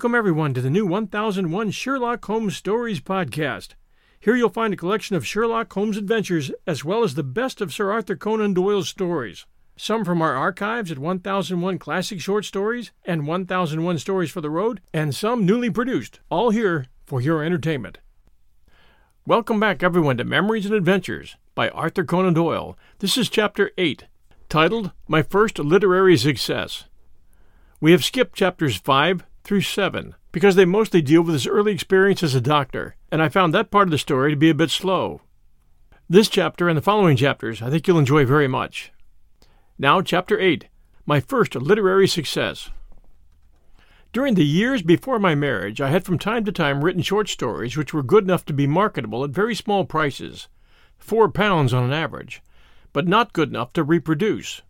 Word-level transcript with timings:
Welcome, 0.00 0.14
everyone, 0.14 0.54
to 0.54 0.62
the 0.62 0.70
new 0.70 0.86
1001 0.86 1.72
Sherlock 1.72 2.24
Holmes 2.24 2.56
Stories 2.56 3.02
podcast. 3.02 3.74
Here 4.18 4.34
you'll 4.34 4.48
find 4.48 4.72
a 4.72 4.76
collection 4.78 5.14
of 5.14 5.26
Sherlock 5.26 5.70
Holmes 5.70 5.98
adventures 5.98 6.50
as 6.66 6.82
well 6.82 7.04
as 7.04 7.16
the 7.16 7.22
best 7.22 7.60
of 7.60 7.70
Sir 7.70 7.92
Arthur 7.92 8.16
Conan 8.16 8.54
Doyle's 8.54 8.88
stories. 8.88 9.44
Some 9.76 10.06
from 10.06 10.22
our 10.22 10.34
archives 10.34 10.90
at 10.90 10.98
1001 10.98 11.78
Classic 11.78 12.18
Short 12.18 12.46
Stories 12.46 12.92
and 13.04 13.26
1001 13.26 13.98
Stories 13.98 14.30
for 14.30 14.40
the 14.40 14.48
Road, 14.48 14.80
and 14.94 15.14
some 15.14 15.44
newly 15.44 15.68
produced, 15.68 16.20
all 16.30 16.48
here 16.48 16.86
for 17.04 17.20
your 17.20 17.44
entertainment. 17.44 17.98
Welcome 19.26 19.60
back, 19.60 19.82
everyone, 19.82 20.16
to 20.16 20.24
Memories 20.24 20.64
and 20.64 20.74
Adventures 20.74 21.36
by 21.54 21.68
Arthur 21.68 22.04
Conan 22.04 22.32
Doyle. 22.32 22.74
This 23.00 23.18
is 23.18 23.28
Chapter 23.28 23.70
8, 23.76 24.06
titled 24.48 24.92
My 25.06 25.20
First 25.20 25.58
Literary 25.58 26.16
Success. 26.16 26.86
We 27.82 27.92
have 27.92 28.02
skipped 28.02 28.34
chapters 28.34 28.76
5, 28.76 29.24
through 29.44 29.62
7 29.62 30.14
because 30.32 30.54
they 30.54 30.64
mostly 30.64 31.02
deal 31.02 31.22
with 31.22 31.32
his 31.32 31.46
early 31.46 31.72
experience 31.72 32.22
as 32.22 32.34
a 32.34 32.40
doctor, 32.40 32.96
and 33.10 33.22
I 33.22 33.28
found 33.28 33.52
that 33.52 33.70
part 33.70 33.88
of 33.88 33.90
the 33.90 33.98
story 33.98 34.30
to 34.30 34.36
be 34.36 34.50
a 34.50 34.54
bit 34.54 34.70
slow. 34.70 35.22
This 36.08 36.28
chapter 36.28 36.68
and 36.68 36.76
the 36.76 36.82
following 36.82 37.16
chapters 37.16 37.62
I 37.62 37.70
think 37.70 37.86
you'll 37.86 37.98
enjoy 37.98 38.24
very 38.24 38.48
much. 38.48 38.92
Now, 39.78 40.02
Chapter 40.02 40.38
8 40.38 40.66
My 41.06 41.20
First 41.20 41.54
Literary 41.54 42.06
Success. 42.06 42.70
During 44.12 44.34
the 44.34 44.44
years 44.44 44.82
before 44.82 45.20
my 45.20 45.36
marriage, 45.36 45.80
I 45.80 45.88
had 45.88 46.04
from 46.04 46.18
time 46.18 46.44
to 46.44 46.52
time 46.52 46.82
written 46.84 47.02
short 47.02 47.28
stories 47.28 47.76
which 47.76 47.94
were 47.94 48.02
good 48.02 48.24
enough 48.24 48.44
to 48.46 48.52
be 48.52 48.66
marketable 48.66 49.22
at 49.22 49.30
very 49.30 49.54
small 49.54 49.84
prices, 49.84 50.48
four 50.98 51.30
pounds 51.30 51.72
on 51.72 51.84
an 51.84 51.92
average, 51.92 52.42
but 52.92 53.06
not 53.06 53.32
good 53.32 53.48
enough 53.48 53.72
to 53.74 53.84
reproduce. 53.84 54.62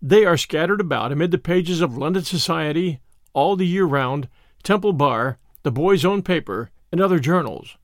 They 0.00 0.24
are 0.24 0.36
scattered 0.36 0.80
about 0.80 1.10
amid 1.10 1.32
the 1.32 1.38
pages 1.38 1.80
of 1.80 1.96
London 1.98 2.22
Society, 2.22 3.00
all 3.32 3.56
the 3.56 3.66
year 3.66 3.84
round, 3.84 4.28
Temple 4.62 4.92
Bar, 4.92 5.38
the 5.62 5.72
boys' 5.72 6.04
own 6.04 6.22
paper, 6.22 6.70
and 6.90 7.00
other 7.00 7.18
journals. 7.18 7.76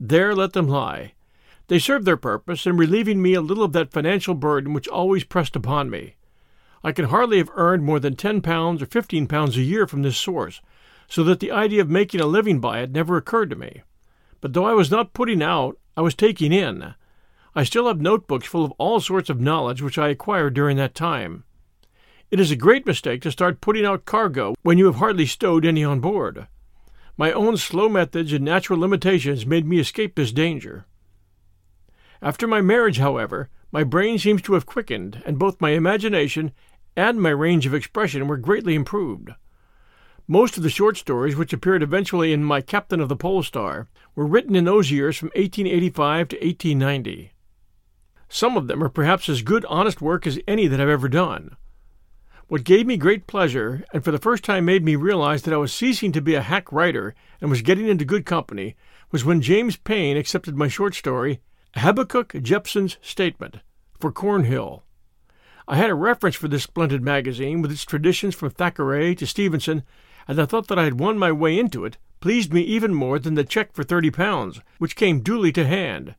There 0.00 0.34
let 0.34 0.52
them 0.52 0.68
lie. 0.68 1.12
They 1.68 1.78
served 1.78 2.04
their 2.04 2.16
purpose 2.16 2.66
in 2.66 2.76
relieving 2.76 3.20
me 3.20 3.34
a 3.34 3.40
little 3.40 3.64
of 3.64 3.72
that 3.74 3.92
financial 3.92 4.34
burden 4.34 4.72
which 4.72 4.88
always 4.88 5.24
pressed 5.24 5.54
upon 5.54 5.90
me. 5.90 6.16
I 6.82 6.92
can 6.92 7.06
hardly 7.06 7.38
have 7.38 7.50
earned 7.54 7.84
more 7.84 8.00
than 8.00 8.16
ten 8.16 8.40
pounds 8.40 8.80
or 8.80 8.86
fifteen 8.86 9.26
pounds 9.26 9.56
a 9.56 9.62
year 9.62 9.86
from 9.86 10.02
this 10.02 10.16
source, 10.16 10.60
so 11.08 11.24
that 11.24 11.40
the 11.40 11.50
idea 11.50 11.82
of 11.82 11.90
making 11.90 12.20
a 12.20 12.26
living 12.26 12.60
by 12.60 12.80
it 12.80 12.92
never 12.92 13.16
occurred 13.16 13.50
to 13.50 13.56
me. 13.56 13.82
But 14.40 14.52
though 14.52 14.64
I 14.64 14.74
was 14.74 14.90
not 14.90 15.12
putting 15.12 15.42
out, 15.42 15.78
I 15.96 16.00
was 16.00 16.14
taking 16.14 16.52
in. 16.52 16.94
I 17.54 17.64
still 17.64 17.88
have 17.88 18.00
notebooks 18.00 18.46
full 18.46 18.64
of 18.64 18.72
all 18.78 19.00
sorts 19.00 19.28
of 19.28 19.40
knowledge 19.40 19.82
which 19.82 19.98
I 19.98 20.08
acquired 20.08 20.54
during 20.54 20.76
that 20.76 20.94
time. 20.94 21.44
It 22.30 22.38
is 22.38 22.50
a 22.50 22.56
great 22.56 22.84
mistake 22.84 23.22
to 23.22 23.32
start 23.32 23.62
putting 23.62 23.86
out 23.86 24.04
cargo 24.04 24.54
when 24.62 24.76
you 24.76 24.84
have 24.84 24.96
hardly 24.96 25.24
stowed 25.24 25.64
any 25.64 25.82
on 25.82 26.00
board. 26.00 26.46
My 27.16 27.32
own 27.32 27.56
slow 27.56 27.88
methods 27.88 28.34
and 28.34 28.44
natural 28.44 28.78
limitations 28.78 29.46
made 29.46 29.66
me 29.66 29.78
escape 29.78 30.14
this 30.14 30.30
danger. 30.30 30.84
After 32.20 32.46
my 32.46 32.60
marriage, 32.60 32.98
however, 32.98 33.48
my 33.72 33.82
brain 33.82 34.18
seems 34.18 34.42
to 34.42 34.52
have 34.52 34.66
quickened, 34.66 35.22
and 35.24 35.38
both 35.38 35.60
my 35.60 35.70
imagination 35.70 36.52
and 36.94 37.18
my 37.20 37.30
range 37.30 37.64
of 37.64 37.72
expression 37.72 38.28
were 38.28 38.36
greatly 38.36 38.74
improved. 38.74 39.30
Most 40.26 40.58
of 40.58 40.62
the 40.62 40.68
short 40.68 40.98
stories 40.98 41.34
which 41.34 41.54
appeared 41.54 41.82
eventually 41.82 42.34
in 42.34 42.44
My 42.44 42.60
Captain 42.60 43.00
of 43.00 43.08
the 43.08 43.16
Pole 43.16 43.42
Star 43.42 43.88
were 44.14 44.26
written 44.26 44.54
in 44.54 44.66
those 44.66 44.90
years 44.90 45.16
from 45.16 45.28
1885 45.28 46.28
to 46.28 46.36
1890. 46.36 47.32
Some 48.28 48.58
of 48.58 48.66
them 48.66 48.84
are 48.84 48.90
perhaps 48.90 49.30
as 49.30 49.40
good 49.40 49.64
honest 49.64 50.02
work 50.02 50.26
as 50.26 50.38
any 50.46 50.66
that 50.66 50.78
I've 50.78 50.88
ever 50.90 51.08
done. 51.08 51.56
What 52.48 52.64
gave 52.64 52.86
me 52.86 52.96
great 52.96 53.26
pleasure, 53.26 53.84
and 53.92 54.02
for 54.02 54.10
the 54.10 54.18
first 54.18 54.42
time 54.42 54.64
made 54.64 54.82
me 54.82 54.96
realize 54.96 55.42
that 55.42 55.52
I 55.52 55.58
was 55.58 55.70
ceasing 55.70 56.12
to 56.12 56.22
be 56.22 56.34
a 56.34 56.40
hack 56.40 56.72
writer 56.72 57.14
and 57.42 57.50
was 57.50 57.60
getting 57.60 57.86
into 57.86 58.06
good 58.06 58.24
company, 58.24 58.74
was 59.12 59.22
when 59.22 59.42
James 59.42 59.76
Payn 59.76 60.16
accepted 60.18 60.56
my 60.56 60.66
short 60.66 60.94
story, 60.94 61.40
Habakkuk 61.76 62.42
Jephson's 62.42 62.96
Statement, 63.02 63.58
for 64.00 64.10
Cornhill. 64.10 64.82
I 65.68 65.76
had 65.76 65.90
a 65.90 65.94
reference 65.94 66.36
for 66.36 66.48
this 66.48 66.62
splendid 66.62 67.02
magazine, 67.02 67.60
with 67.60 67.70
its 67.70 67.84
traditions 67.84 68.34
from 68.34 68.48
Thackeray 68.48 69.14
to 69.16 69.26
Stevenson, 69.26 69.82
and 70.26 70.38
the 70.38 70.46
thought 70.46 70.68
that 70.68 70.78
I 70.78 70.84
had 70.84 70.98
won 70.98 71.18
my 71.18 71.30
way 71.30 71.58
into 71.58 71.84
it 71.84 71.98
pleased 72.20 72.50
me 72.50 72.62
even 72.62 72.94
more 72.94 73.18
than 73.18 73.34
the 73.34 73.44
check 73.44 73.74
for 73.74 73.84
thirty 73.84 74.10
pounds, 74.10 74.62
which 74.78 74.96
came 74.96 75.20
duly 75.20 75.52
to 75.52 75.66
hand. 75.66 76.14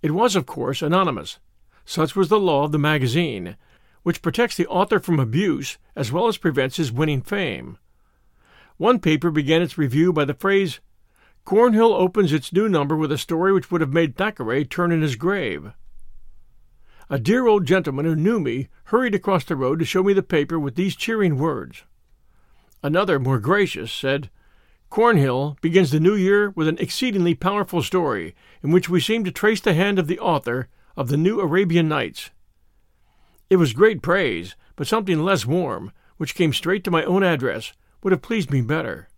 It 0.00 0.12
was, 0.12 0.36
of 0.36 0.46
course, 0.46 0.80
anonymous. 0.80 1.38
Such 1.84 2.16
was 2.16 2.30
the 2.30 2.40
law 2.40 2.64
of 2.64 2.72
the 2.72 2.78
magazine, 2.78 3.58
which 4.04 4.22
protects 4.22 4.56
the 4.56 4.68
author 4.68 5.00
from 5.00 5.18
abuse 5.18 5.76
as 5.96 6.12
well 6.12 6.28
as 6.28 6.38
prevents 6.38 6.76
his 6.76 6.92
winning 6.92 7.20
fame. 7.20 7.76
One 8.76 9.00
paper 9.00 9.32
began 9.32 9.60
its 9.60 9.76
review 9.76 10.12
by 10.12 10.24
the 10.24 10.34
phrase, 10.34 10.78
Cornhill 11.44 11.92
opens 11.92 12.32
its 12.32 12.54
new 12.54 12.70
number 12.70 12.96
with 12.96 13.12
a 13.12 13.18
story 13.18 13.52
which 13.52 13.70
would 13.70 13.82
have 13.82 13.92
made 13.92 14.16
Thackeray 14.16 14.64
turn 14.64 14.90
in 14.90 15.02
his 15.02 15.14
grave. 15.14 15.72
A 17.10 17.18
dear 17.18 17.46
old 17.46 17.66
gentleman 17.66 18.06
who 18.06 18.16
knew 18.16 18.40
me 18.40 18.68
hurried 18.84 19.14
across 19.14 19.44
the 19.44 19.54
road 19.54 19.78
to 19.78 19.84
show 19.84 20.02
me 20.02 20.14
the 20.14 20.22
paper 20.22 20.58
with 20.58 20.74
these 20.74 20.96
cheering 20.96 21.36
words. 21.36 21.84
Another, 22.82 23.18
more 23.18 23.38
gracious, 23.38 23.92
said, 23.92 24.30
Cornhill 24.90 25.58
begins 25.60 25.90
the 25.90 26.00
new 26.00 26.14
year 26.14 26.50
with 26.50 26.66
an 26.66 26.78
exceedingly 26.78 27.34
powerful 27.34 27.82
story 27.82 28.34
in 28.62 28.70
which 28.70 28.88
we 28.88 29.00
seem 29.00 29.22
to 29.24 29.30
trace 29.30 29.60
the 29.60 29.74
hand 29.74 29.98
of 29.98 30.06
the 30.06 30.18
author 30.18 30.68
of 30.96 31.08
the 31.08 31.16
New 31.18 31.40
Arabian 31.40 31.88
Nights. 31.88 32.30
It 33.50 33.56
was 33.56 33.72
great 33.72 34.02
praise, 34.02 34.56
but 34.76 34.86
something 34.86 35.22
less 35.22 35.44
warm, 35.46 35.92
which 36.16 36.34
came 36.34 36.52
straight 36.52 36.84
to 36.84 36.90
my 36.90 37.04
own 37.04 37.22
address, 37.22 37.72
would 38.02 38.12
have 38.12 38.22
pleased 38.22 38.50
me 38.50 38.60
better. 38.60 39.08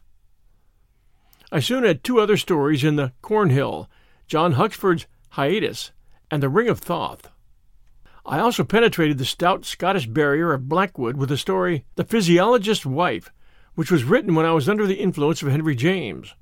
I 1.52 1.60
soon 1.60 1.84
had 1.84 2.02
two 2.02 2.18
other 2.18 2.36
stories 2.36 2.82
in 2.82 2.96
the 2.96 3.12
Cornhill 3.22 3.88
John 4.26 4.52
Huxford's 4.52 5.06
Hiatus 5.30 5.92
and 6.30 6.42
The 6.42 6.48
Ring 6.48 6.68
of 6.68 6.80
Thoth. 6.80 7.30
I 8.24 8.40
also 8.40 8.64
penetrated 8.64 9.18
the 9.18 9.24
stout 9.24 9.64
Scottish 9.64 10.06
barrier 10.06 10.52
of 10.52 10.68
Blackwood 10.68 11.16
with 11.16 11.28
the 11.28 11.36
story 11.36 11.84
The 11.94 12.04
Physiologist's 12.04 12.84
Wife, 12.84 13.30
which 13.76 13.92
was 13.92 14.02
written 14.02 14.34
when 14.34 14.44
I 14.44 14.52
was 14.52 14.68
under 14.68 14.86
the 14.86 15.00
influence 15.00 15.42
of 15.42 15.48
Henry 15.48 15.76
James. 15.76 16.34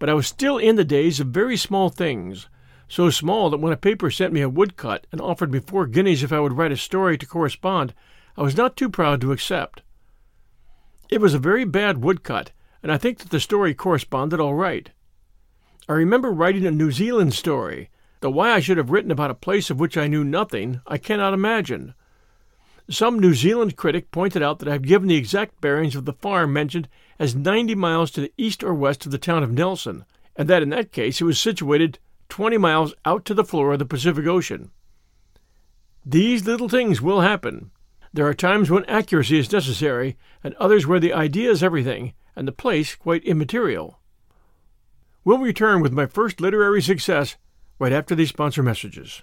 But 0.00 0.08
I 0.08 0.14
was 0.14 0.26
still 0.26 0.58
in 0.58 0.74
the 0.74 0.84
days 0.84 1.20
of 1.20 1.28
very 1.28 1.56
small 1.56 1.90
things, 1.90 2.48
so 2.88 3.10
small 3.10 3.50
that 3.50 3.58
when 3.58 3.72
a 3.72 3.76
paper 3.76 4.10
sent 4.10 4.32
me 4.32 4.40
a 4.40 4.48
woodcut 4.48 5.06
and 5.10 5.20
offered 5.20 5.52
me 5.52 5.58
four 5.58 5.86
guineas 5.86 6.22
if 6.22 6.32
I 6.32 6.40
would 6.40 6.52
write 6.52 6.72
a 6.72 6.76
story 6.76 7.18
to 7.18 7.26
correspond, 7.26 7.94
I 8.36 8.42
was 8.42 8.56
not 8.56 8.76
too 8.76 8.88
proud 8.88 9.20
to 9.22 9.32
accept. 9.32 9.82
It 11.08 11.20
was 11.20 11.34
a 11.34 11.38
very 11.38 11.64
bad 11.64 12.02
woodcut, 12.02 12.52
and 12.82 12.92
I 12.92 12.98
think 12.98 13.18
that 13.18 13.30
the 13.30 13.40
story 13.40 13.74
corresponded 13.74 14.40
all 14.40 14.54
right. 14.54 14.90
I 15.88 15.92
remember 15.92 16.32
writing 16.32 16.66
a 16.66 16.70
New 16.70 16.90
Zealand 16.90 17.34
story, 17.34 17.90
though 18.20 18.30
why 18.30 18.52
I 18.52 18.60
should 18.60 18.76
have 18.76 18.90
written 18.90 19.10
about 19.10 19.30
a 19.30 19.34
place 19.34 19.70
of 19.70 19.80
which 19.80 19.96
I 19.96 20.08
knew 20.08 20.24
nothing, 20.24 20.80
I 20.86 20.98
cannot 20.98 21.34
imagine. 21.34 21.94
Some 22.88 23.18
New 23.18 23.34
Zealand 23.34 23.76
critic 23.76 24.12
pointed 24.12 24.42
out 24.42 24.60
that 24.60 24.68
I 24.68 24.72
have 24.72 24.82
given 24.82 25.08
the 25.08 25.16
exact 25.16 25.60
bearings 25.60 25.96
of 25.96 26.04
the 26.04 26.12
farm 26.12 26.52
mentioned 26.52 26.88
as 27.18 27.34
90 27.34 27.74
miles 27.74 28.10
to 28.12 28.20
the 28.20 28.32
east 28.36 28.62
or 28.62 28.74
west 28.74 29.06
of 29.06 29.12
the 29.12 29.18
town 29.18 29.42
of 29.42 29.50
Nelson, 29.50 30.04
and 30.36 30.48
that 30.48 30.62
in 30.62 30.70
that 30.70 30.92
case 30.92 31.20
it 31.20 31.24
was 31.24 31.40
situated 31.40 31.98
20 32.28 32.58
miles 32.58 32.94
out 33.04 33.24
to 33.24 33.34
the 33.34 33.44
floor 33.44 33.72
of 33.72 33.78
the 33.78 33.84
Pacific 33.84 34.26
Ocean. 34.26 34.70
These 36.04 36.46
little 36.46 36.68
things 36.68 37.02
will 37.02 37.20
happen. 37.20 37.70
There 38.12 38.26
are 38.26 38.34
times 38.34 38.70
when 38.70 38.84
accuracy 38.84 39.38
is 39.38 39.52
necessary, 39.52 40.16
and 40.42 40.54
others 40.54 40.86
where 40.86 41.00
the 41.00 41.12
idea 41.12 41.50
is 41.50 41.62
everything, 41.62 42.14
and 42.34 42.46
the 42.46 42.52
place 42.52 42.94
quite 42.94 43.24
immaterial. 43.24 44.00
We'll 45.24 45.38
return 45.38 45.80
with 45.80 45.92
my 45.92 46.06
first 46.06 46.40
literary 46.40 46.80
success 46.80 47.36
right 47.78 47.92
after 47.92 48.14
these 48.14 48.28
sponsor 48.28 48.62
messages. 48.62 49.22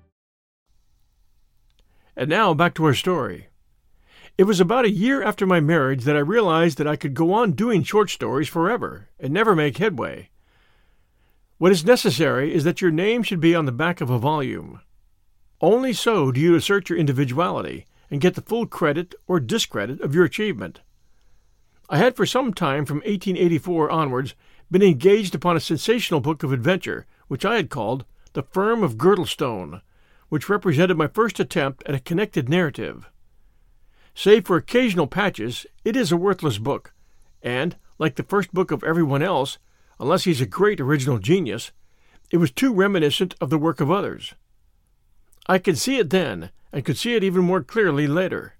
And 2.15 2.29
now 2.29 2.53
back 2.53 2.73
to 2.75 2.85
our 2.85 2.93
story. 2.93 3.47
It 4.37 4.43
was 4.45 4.59
about 4.59 4.85
a 4.85 4.91
year 4.91 5.21
after 5.21 5.45
my 5.45 5.59
marriage 5.59 6.03
that 6.03 6.15
I 6.15 6.19
realized 6.19 6.77
that 6.77 6.87
I 6.87 6.95
could 6.95 7.13
go 7.13 7.33
on 7.33 7.51
doing 7.51 7.83
short 7.83 8.09
stories 8.09 8.47
forever 8.47 9.09
and 9.19 9.33
never 9.33 9.55
make 9.55 9.77
headway. 9.77 10.29
What 11.57 11.71
is 11.71 11.85
necessary 11.85 12.53
is 12.53 12.63
that 12.63 12.81
your 12.81 12.91
name 12.91 13.23
should 13.23 13.39
be 13.39 13.53
on 13.53 13.65
the 13.65 13.71
back 13.71 14.01
of 14.01 14.09
a 14.09 14.17
volume. 14.17 14.81
Only 15.61 15.93
so 15.93 16.31
do 16.31 16.41
you 16.41 16.55
assert 16.55 16.89
your 16.89 16.97
individuality 16.97 17.85
and 18.09 18.19
get 18.19 18.35
the 18.35 18.41
full 18.41 18.65
credit 18.65 19.15
or 19.27 19.39
discredit 19.39 20.01
of 20.01 20.13
your 20.13 20.25
achievement. 20.25 20.81
I 21.89 21.97
had 21.97 22.15
for 22.15 22.25
some 22.25 22.53
time 22.53 22.85
from 22.85 22.97
1884 22.97 23.91
onwards 23.91 24.33
been 24.71 24.81
engaged 24.81 25.35
upon 25.35 25.55
a 25.55 25.61
sensational 25.61 26.19
book 26.19 26.43
of 26.43 26.51
adventure 26.51 27.05
which 27.27 27.45
I 27.45 27.55
had 27.55 27.69
called 27.69 28.05
The 28.33 28.43
Firm 28.43 28.81
of 28.81 28.97
Girdlestone, 28.97 29.81
which 30.31 30.47
represented 30.47 30.95
my 30.95 31.07
first 31.07 31.41
attempt 31.41 31.83
at 31.85 31.93
a 31.93 31.99
connected 31.99 32.47
narrative. 32.47 33.09
Save 34.15 34.45
for 34.45 34.55
occasional 34.55 35.05
patches, 35.05 35.65
it 35.83 35.93
is 35.93 36.09
a 36.09 36.15
worthless 36.15 36.57
book, 36.57 36.93
and, 37.43 37.75
like 37.99 38.15
the 38.15 38.23
first 38.23 38.53
book 38.53 38.71
of 38.71 38.81
everyone 38.81 39.21
else, 39.21 39.57
unless 39.99 40.23
he's 40.23 40.39
a 40.39 40.45
great 40.45 40.79
original 40.79 41.19
genius, 41.19 41.73
it 42.29 42.37
was 42.37 42.49
too 42.49 42.73
reminiscent 42.73 43.35
of 43.41 43.49
the 43.49 43.57
work 43.57 43.81
of 43.81 43.91
others. 43.91 44.33
I 45.47 45.59
could 45.59 45.77
see 45.77 45.97
it 45.97 46.11
then, 46.11 46.51
and 46.71 46.85
could 46.85 46.97
see 46.97 47.15
it 47.15 47.25
even 47.25 47.43
more 47.43 47.61
clearly 47.61 48.07
later. 48.07 48.53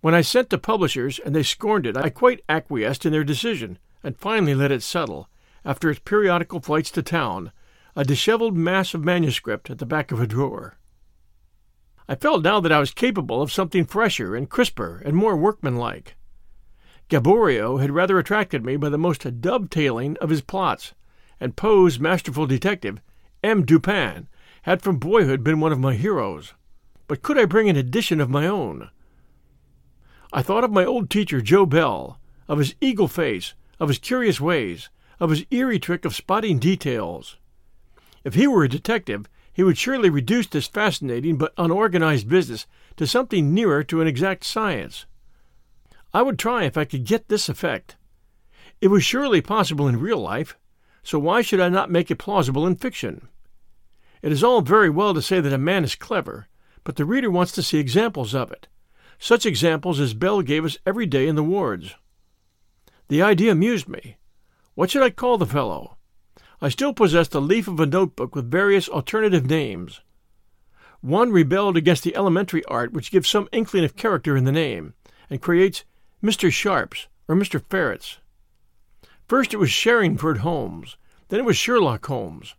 When 0.00 0.14
I 0.14 0.22
sent 0.22 0.48
to 0.48 0.56
publishers 0.56 1.18
and 1.18 1.36
they 1.36 1.42
scorned 1.42 1.84
it, 1.84 1.94
I 1.94 2.08
quite 2.08 2.42
acquiesced 2.48 3.04
in 3.04 3.12
their 3.12 3.22
decision, 3.22 3.78
and 4.02 4.16
finally 4.16 4.54
let 4.54 4.72
it 4.72 4.82
settle, 4.82 5.28
after 5.62 5.90
its 5.90 6.00
periodical 6.00 6.60
flights 6.60 6.90
to 6.92 7.02
town, 7.02 7.52
a 7.94 8.04
disheveled 8.04 8.56
mass 8.56 8.94
of 8.94 9.04
manuscript 9.04 9.68
at 9.68 9.78
the 9.78 9.86
back 9.86 10.10
of 10.10 10.20
a 10.20 10.26
drawer. 10.26 10.78
I 12.08 12.14
felt 12.14 12.42
now 12.42 12.58
that 12.60 12.72
I 12.72 12.80
was 12.80 12.90
capable 12.90 13.42
of 13.42 13.52
something 13.52 13.84
fresher 13.84 14.34
and 14.34 14.48
crisper 14.48 15.02
and 15.04 15.14
more 15.14 15.36
workmanlike. 15.36 16.16
Gaboriau 17.08 17.78
had 17.80 17.90
rather 17.90 18.18
attracted 18.18 18.64
me 18.64 18.76
by 18.76 18.88
the 18.88 18.96
most 18.96 19.40
dovetailing 19.40 20.16
of 20.18 20.30
his 20.30 20.40
plots, 20.40 20.94
and 21.38 21.56
Poe's 21.56 22.00
masterful 22.00 22.46
detective, 22.46 23.00
M. 23.44 23.64
Dupin, 23.64 24.28
had 24.62 24.80
from 24.80 24.98
boyhood 24.98 25.44
been 25.44 25.60
one 25.60 25.72
of 25.72 25.78
my 25.78 25.94
heroes. 25.94 26.54
But 27.08 27.20
could 27.20 27.38
I 27.38 27.44
bring 27.44 27.68
an 27.68 27.76
edition 27.76 28.20
of 28.20 28.30
my 28.30 28.46
own? 28.46 28.88
I 30.32 30.40
thought 30.40 30.64
of 30.64 30.72
my 30.72 30.84
old 30.84 31.10
teacher, 31.10 31.42
Joe 31.42 31.66
Bell, 31.66 32.18
of 32.48 32.58
his 32.58 32.74
eagle 32.80 33.08
face, 33.08 33.52
of 33.78 33.88
his 33.88 33.98
curious 33.98 34.40
ways, 34.40 34.88
of 35.20 35.30
his 35.30 35.44
eerie 35.50 35.78
trick 35.78 36.06
of 36.06 36.14
spotting 36.14 36.58
details. 36.58 37.36
If 38.24 38.34
he 38.34 38.46
were 38.46 38.64
a 38.64 38.68
detective, 38.68 39.28
he 39.52 39.62
would 39.62 39.76
surely 39.76 40.08
reduce 40.08 40.46
this 40.46 40.66
fascinating 40.66 41.36
but 41.36 41.52
unorganized 41.58 42.28
business 42.28 42.66
to 42.96 43.06
something 43.06 43.52
nearer 43.52 43.84
to 43.84 44.00
an 44.00 44.06
exact 44.06 44.44
science. 44.44 45.06
I 46.14 46.22
would 46.22 46.38
try 46.38 46.64
if 46.64 46.76
I 46.76 46.84
could 46.84 47.04
get 47.04 47.28
this 47.28 47.48
effect. 47.48 47.96
It 48.80 48.88
was 48.88 49.04
surely 49.04 49.40
possible 49.40 49.88
in 49.88 50.00
real 50.00 50.18
life, 50.18 50.56
so 51.02 51.18
why 51.18 51.42
should 51.42 51.60
I 51.60 51.68
not 51.68 51.90
make 51.90 52.10
it 52.10 52.16
plausible 52.16 52.66
in 52.66 52.76
fiction? 52.76 53.28
It 54.22 54.32
is 54.32 54.44
all 54.44 54.60
very 54.60 54.88
well 54.90 55.14
to 55.14 55.22
say 55.22 55.40
that 55.40 55.52
a 55.52 55.58
man 55.58 55.84
is 55.84 55.94
clever, 55.94 56.48
but 56.84 56.96
the 56.96 57.04
reader 57.04 57.30
wants 57.30 57.52
to 57.52 57.62
see 57.62 57.78
examples 57.78 58.34
of 58.34 58.52
it, 58.52 58.68
such 59.18 59.46
examples 59.46 60.00
as 60.00 60.14
Bell 60.14 60.42
gave 60.42 60.64
us 60.64 60.78
every 60.86 61.06
day 61.06 61.28
in 61.28 61.36
the 61.36 61.42
wards. 61.44 61.94
The 63.08 63.22
idea 63.22 63.52
amused 63.52 63.88
me. 63.88 64.16
What 64.74 64.90
should 64.90 65.02
I 65.02 65.10
call 65.10 65.38
the 65.38 65.46
fellow? 65.46 65.96
I 66.64 66.68
still 66.68 66.94
possessed 66.94 67.34
a 67.34 67.40
leaf 67.40 67.66
of 67.66 67.80
a 67.80 67.86
notebook 67.86 68.36
with 68.36 68.48
various 68.48 68.88
alternative 68.88 69.50
names. 69.50 70.00
One 71.00 71.32
rebelled 71.32 71.76
against 71.76 72.04
the 72.04 72.14
elementary 72.14 72.64
art 72.66 72.92
which 72.92 73.10
gives 73.10 73.28
some 73.28 73.48
inkling 73.50 73.82
of 73.82 73.96
character 73.96 74.36
in 74.36 74.44
the 74.44 74.52
name, 74.52 74.94
and 75.28 75.42
creates 75.42 75.82
Mr. 76.22 76.52
Sharps 76.52 77.08
or 77.26 77.34
Mr. 77.34 77.60
Ferrets. 77.68 78.20
First 79.26 79.52
it 79.52 79.56
was 79.56 79.70
Sherringford 79.70 80.38
Holmes, 80.38 80.96
then 81.30 81.40
it 81.40 81.44
was 81.44 81.56
Sherlock 81.56 82.06
Holmes. 82.06 82.54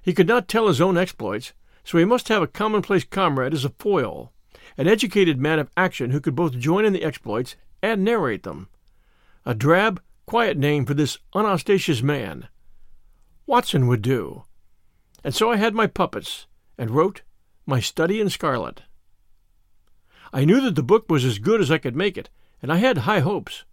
He 0.00 0.14
could 0.14 0.28
not 0.28 0.46
tell 0.46 0.68
his 0.68 0.80
own 0.80 0.96
exploits, 0.96 1.52
so 1.82 1.98
he 1.98 2.04
must 2.04 2.28
have 2.28 2.42
a 2.42 2.46
commonplace 2.46 3.02
comrade 3.02 3.54
as 3.54 3.64
a 3.64 3.70
foil, 3.70 4.32
an 4.78 4.86
educated 4.86 5.40
man 5.40 5.58
of 5.58 5.68
action 5.76 6.12
who 6.12 6.20
could 6.20 6.36
both 6.36 6.56
join 6.58 6.84
in 6.84 6.92
the 6.92 7.02
exploits 7.02 7.56
and 7.82 8.04
narrate 8.04 8.44
them. 8.44 8.68
A 9.44 9.52
drab, 9.52 10.00
quiet 10.26 10.56
name 10.56 10.86
for 10.86 10.94
this 10.94 11.18
unostentatious 11.34 12.02
man. 12.02 12.46
Watson 13.46 13.86
would 13.88 14.02
do. 14.02 14.44
And 15.24 15.34
so 15.34 15.50
I 15.50 15.56
had 15.56 15.74
my 15.74 15.86
puppets, 15.86 16.46
and 16.78 16.90
wrote 16.90 17.22
My 17.66 17.80
Study 17.80 18.20
in 18.20 18.30
Scarlet. 18.30 18.82
I 20.32 20.44
knew 20.44 20.60
that 20.62 20.74
the 20.74 20.82
book 20.82 21.10
was 21.10 21.24
as 21.24 21.38
good 21.38 21.60
as 21.60 21.70
I 21.70 21.78
could 21.78 21.96
make 21.96 22.16
it, 22.16 22.30
and 22.62 22.72
I 22.72 22.76
had 22.76 22.98
high 22.98 23.20
hopes. 23.20 23.64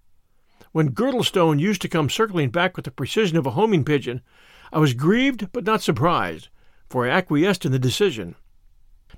When 0.72 0.92
Girdlestone 0.92 1.60
used 1.60 1.82
to 1.84 1.88
come 1.88 2.10
circling 2.10 2.50
back 2.50 2.76
with 2.76 2.86
the 2.86 2.92
precision 2.92 3.38
of 3.38 3.46
a 3.46 3.52
homing 3.52 3.84
pigeon, 3.84 4.22
I 4.72 4.80
was 4.80 4.94
grieved 4.94 5.52
but 5.52 5.64
not 5.64 5.82
surprised, 5.82 6.50
for 6.90 7.06
I 7.06 7.10
acquiesced 7.10 7.66
in 7.66 7.72
the 7.72 7.80
decision. 7.80 8.36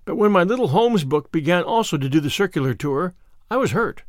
But 0.06 0.16
when 0.16 0.32
my 0.32 0.44
little 0.44 0.70
Holmes 0.70 1.04
book 1.04 1.32
began 1.32 1.64
also 1.64 1.98
to 1.98 2.10
do 2.10 2.20
the 2.20 2.30
circular 2.30 2.74
tour, 2.74 3.16
I 3.50 3.58
was 3.58 3.72
hurt, 3.72 4.04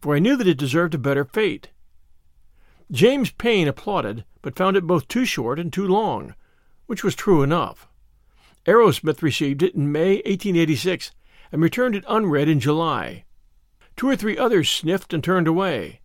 for 0.00 0.14
I 0.14 0.18
knew 0.18 0.36
that 0.36 0.46
it 0.46 0.58
deserved 0.58 0.94
a 0.94 0.98
better 0.98 1.24
fate. 1.24 1.70
James 2.92 3.30
Payn 3.30 3.66
applauded, 3.66 4.24
but 4.42 4.54
found 4.54 4.76
it 4.76 4.86
both 4.86 5.08
too 5.08 5.24
short 5.24 5.58
and 5.58 5.72
too 5.72 5.86
long, 5.86 6.34
which 6.84 7.02
was 7.02 7.14
true 7.14 7.42
enough. 7.42 7.88
Arrowsmith 8.66 9.22
received 9.22 9.62
it 9.62 9.74
in 9.74 9.90
May 9.90 10.16
1886 10.16 11.10
and 11.50 11.62
returned 11.62 11.94
it 11.94 12.04
unread 12.06 12.48
in 12.48 12.60
July. 12.60 13.24
Two 13.96 14.10
or 14.10 14.16
three 14.16 14.36
others 14.36 14.68
sniffed 14.68 15.14
and 15.14 15.24
turned 15.24 15.48
away. 15.48 16.00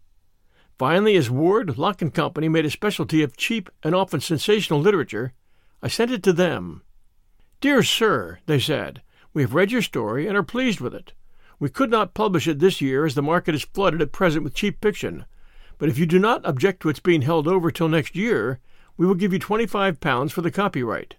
Finally, 0.78 1.18
as 1.18 1.30
Ward, 1.30 1.78
Lock 1.78 2.02
and 2.02 2.14
Company 2.14 2.48
made 2.48 2.66
a 2.66 2.70
specialty 2.70 3.22
of 3.22 3.36
cheap 3.36 3.70
and 3.84 3.94
often 3.94 4.22
sensational 4.22 4.80
literature, 4.80 5.34
I 5.82 5.90
sent 5.90 6.12
it 6.12 6.24
to 6.24 6.34
them. 6.34 6.84
Dear 7.60 7.84
Sir, 7.84 8.40
they 8.46 8.60
said, 8.60 9.02
we 9.34 9.42
have 9.42 9.54
read 9.54 9.72
your 9.72 9.82
story 9.82 10.26
and 10.26 10.38
are 10.38 10.44
pleased 10.44 10.80
with 10.80 10.96
it. 10.96 11.14
We 11.60 11.70
could 11.70 11.90
not 11.90 12.14
publish 12.14 12.48
it 12.48 12.60
this 12.60 12.80
year 12.80 13.06
as 13.06 13.16
the 13.16 13.22
market 13.22 13.56
is 13.56 13.66
flooded 13.66 14.02
at 14.02 14.12
present 14.12 14.44
with 14.44 14.54
cheap 14.54 14.82
fiction, 14.82 15.26
but 15.78 15.90
if 15.90 15.98
you 15.98 16.06
do 16.06 16.20
not 16.20 16.46
object 16.46 16.82
to 16.82 16.90
its 16.90 17.00
being 17.00 17.22
held 17.22 17.48
over 17.48 17.72
till 17.72 17.88
next 17.88 18.16
year, 18.16 18.60
we 18.98 19.06
will 19.06 19.16
give 19.16 19.34
you 19.34 19.40
twenty-five 19.40 20.00
pounds 20.00 20.32
for 20.32 20.42
the 20.42 20.52
copyright. 20.52 21.16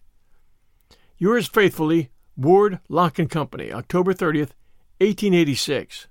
Yours 1.16 1.48
faithfully, 1.48 2.10
Ward, 2.36 2.78
Lock 2.88 3.18
and 3.18 3.28
Company, 3.28 3.72
October 3.72 4.14
30th, 4.14 4.52
1886. 5.00 6.06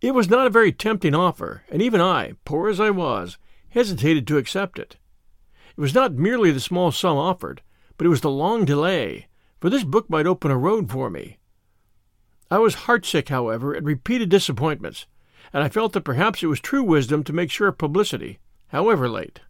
It 0.00 0.14
was 0.14 0.30
not 0.30 0.46
a 0.46 0.50
very 0.50 0.72
tempting 0.72 1.14
offer, 1.14 1.62
and 1.70 1.82
even 1.82 2.00
I, 2.00 2.32
poor 2.44 2.68
as 2.68 2.80
I 2.80 2.90
was, 2.90 3.38
hesitated 3.70 4.26
to 4.26 4.38
accept 4.38 4.78
it. 4.78 4.96
It 5.76 5.80
was 5.80 5.94
not 5.94 6.14
merely 6.14 6.50
the 6.50 6.60
small 6.60 6.92
sum 6.92 7.16
offered, 7.16 7.62
but 7.96 8.06
it 8.06 8.10
was 8.10 8.22
the 8.22 8.30
long 8.30 8.64
delay, 8.64 9.28
for 9.60 9.68
this 9.68 9.84
book 9.84 10.08
might 10.08 10.26
open 10.26 10.50
a 10.50 10.56
road 10.56 10.90
for 10.90 11.10
me. 11.10 11.38
I 12.50 12.58
was 12.58 12.74
heartsick, 12.74 13.28
however, 13.28 13.76
at 13.76 13.84
repeated 13.84 14.28
disappointments, 14.28 15.06
and 15.52 15.62
I 15.62 15.68
felt 15.68 15.92
that 15.92 16.02
perhaps 16.02 16.42
it 16.42 16.46
was 16.46 16.60
true 16.60 16.82
wisdom 16.82 17.24
to 17.24 17.32
make 17.32 17.50
sure 17.50 17.68
of 17.68 17.78
publicity, 17.78 18.38
however 18.68 19.08
late. 19.08 19.40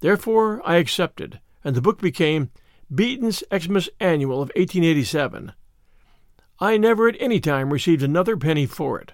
Therefore 0.00 0.60
I 0.64 0.76
accepted, 0.76 1.40
and 1.64 1.74
the 1.74 1.80
book 1.80 2.00
became 2.00 2.50
Beeton's 2.94 3.42
Xmas 3.56 3.88
Annual 3.98 4.42
of 4.42 4.50
1887. 4.54 5.52
I 6.60 6.76
never 6.76 7.08
at 7.08 7.16
any 7.20 7.40
time 7.40 7.72
received 7.72 8.02
another 8.02 8.36
penny 8.36 8.66
for 8.66 9.00
it. 9.00 9.12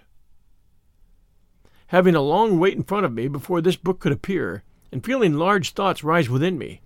Having 1.89 2.15
a 2.15 2.21
long 2.21 2.59
wait 2.59 2.77
in 2.77 2.83
front 2.83 3.07
of 3.07 3.13
me 3.13 3.29
before 3.29 3.61
this 3.61 3.77
book 3.77 4.01
could 4.01 4.13
appear, 4.13 4.63
and 4.91 5.05
feeling 5.05 5.35
large 5.35 5.71
thoughts 5.71 6.05
rise 6.05 6.29
within 6.29 6.59
me, 6.59 6.81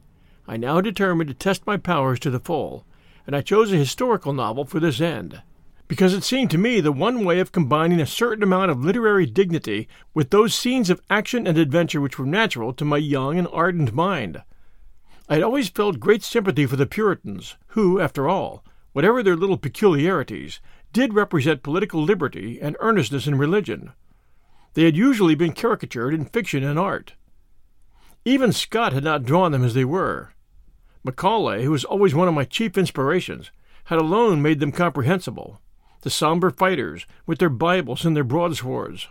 I 0.49 0.56
now 0.56 0.80
determined 0.80 1.28
to 1.28 1.35
test 1.35 1.66
my 1.66 1.76
powers 1.76 2.20
to 2.20 2.30
the 2.30 2.40
full, 2.40 2.85
and 3.26 3.35
I 3.35 3.40
chose 3.40 3.73
a 3.73 3.76
historical 3.76 4.32
novel 4.32 4.64
for 4.64 4.78
this 4.78 5.00
end 5.00 5.42
because 5.88 6.14
it 6.14 6.25
seemed 6.25 6.50
to 6.50 6.59
me 6.59 6.81
the 6.81 6.93
one 6.93 7.25
way 7.25 7.38
of 7.38 7.52
combining 7.52 8.00
a 8.00 8.07
certain 8.07 8.43
amount 8.43 8.71
of 8.71 8.85
literary 8.85 9.26
dignity 9.26 9.88
with 10.14 10.31
those 10.31 10.55
scenes 10.55 10.90
of 10.90 11.00
action 11.09 11.47
and 11.47 11.57
adventure 11.57 12.00
which 12.00 12.19
were 12.19 12.26
natural 12.26 12.73
to 12.73 12.85
my 12.85 12.97
young 12.97 13.38
and 13.38 13.47
ardent 13.52 13.93
mind. 13.93 14.43
I 15.28 15.35
had 15.35 15.43
always 15.43 15.69
felt 15.69 16.00
great 16.00 16.23
sympathy 16.23 16.66
for 16.66 16.76
the 16.76 16.87
Puritans, 16.87 17.57
who, 17.69 18.00
after 18.00 18.28
all, 18.28 18.64
whatever 18.93 19.23
their 19.23 19.37
little 19.37 19.59
peculiarities, 19.59 20.61
did 20.93 21.14
represent 21.14 21.62
political 21.62 22.02
liberty 22.02 22.61
and 22.61 22.76
earnestness 22.81 23.26
in 23.26 23.38
religion. 23.38 23.93
They 24.75 24.85
had 24.85 24.97
usually 24.97 25.35
been 25.35 25.52
caricatured 25.52 26.14
in 26.14 26.25
fiction 26.25 26.64
and 26.64 26.78
art. 26.78 27.14
Even 28.25 28.52
Scott 28.52 28.93
had 28.93 29.05
not 29.05 29.25
drawn 29.25 29.52
them 29.52 29.64
as 29.64 29.75
they 29.75 29.85
were. 29.85 30.33
Macaulay, 31.05 31.62
who 31.64 31.71
was 31.71 31.85
always 31.85 32.14
one 32.14 32.26
of 32.26 32.35
my 32.35 32.45
chief 32.45 32.76
inspirations, 32.76 33.52
had 33.85 34.00
alone 34.00 34.43
made 34.43 34.59
them 34.59 34.73
comprehensible 34.73 35.61
the 36.07 36.11
somber 36.11 36.53
fighters, 36.53 37.05
with 37.27 37.41
their 37.41 37.49
Bibles 37.49 38.05
and 38.05 38.15
their 38.15 38.23
broadswords. 38.23 39.09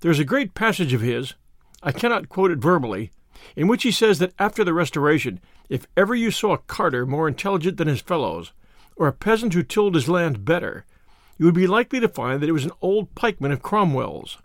There 0.00 0.10
is 0.10 0.18
a 0.18 0.24
great 0.24 0.54
passage 0.54 0.94
of 0.94 1.02
his, 1.02 1.34
I 1.82 1.92
cannot 1.92 2.30
quote 2.30 2.50
it 2.50 2.58
verbally, 2.58 3.10
in 3.54 3.68
which 3.68 3.82
he 3.82 3.90
says 3.90 4.18
that 4.18 4.32
after 4.38 4.64
the 4.64 4.72
Restoration, 4.72 5.40
if 5.68 5.86
ever 5.94 6.14
you 6.14 6.30
saw 6.30 6.54
a 6.54 6.58
carter 6.58 7.04
more 7.04 7.28
intelligent 7.28 7.76
than 7.76 7.86
his 7.86 8.00
fellows, 8.00 8.52
or 8.96 9.06
a 9.06 9.12
peasant 9.12 9.52
who 9.52 9.62
tilled 9.62 9.94
his 9.94 10.08
land 10.08 10.42
better, 10.42 10.86
you 11.36 11.44
would 11.44 11.54
be 11.54 11.66
likely 11.66 12.00
to 12.00 12.08
find 12.08 12.40
that 12.40 12.48
it 12.48 12.52
was 12.52 12.64
an 12.64 12.72
old 12.80 13.14
pikeman 13.14 13.52
of 13.52 13.60
Cromwell's. 13.60 14.38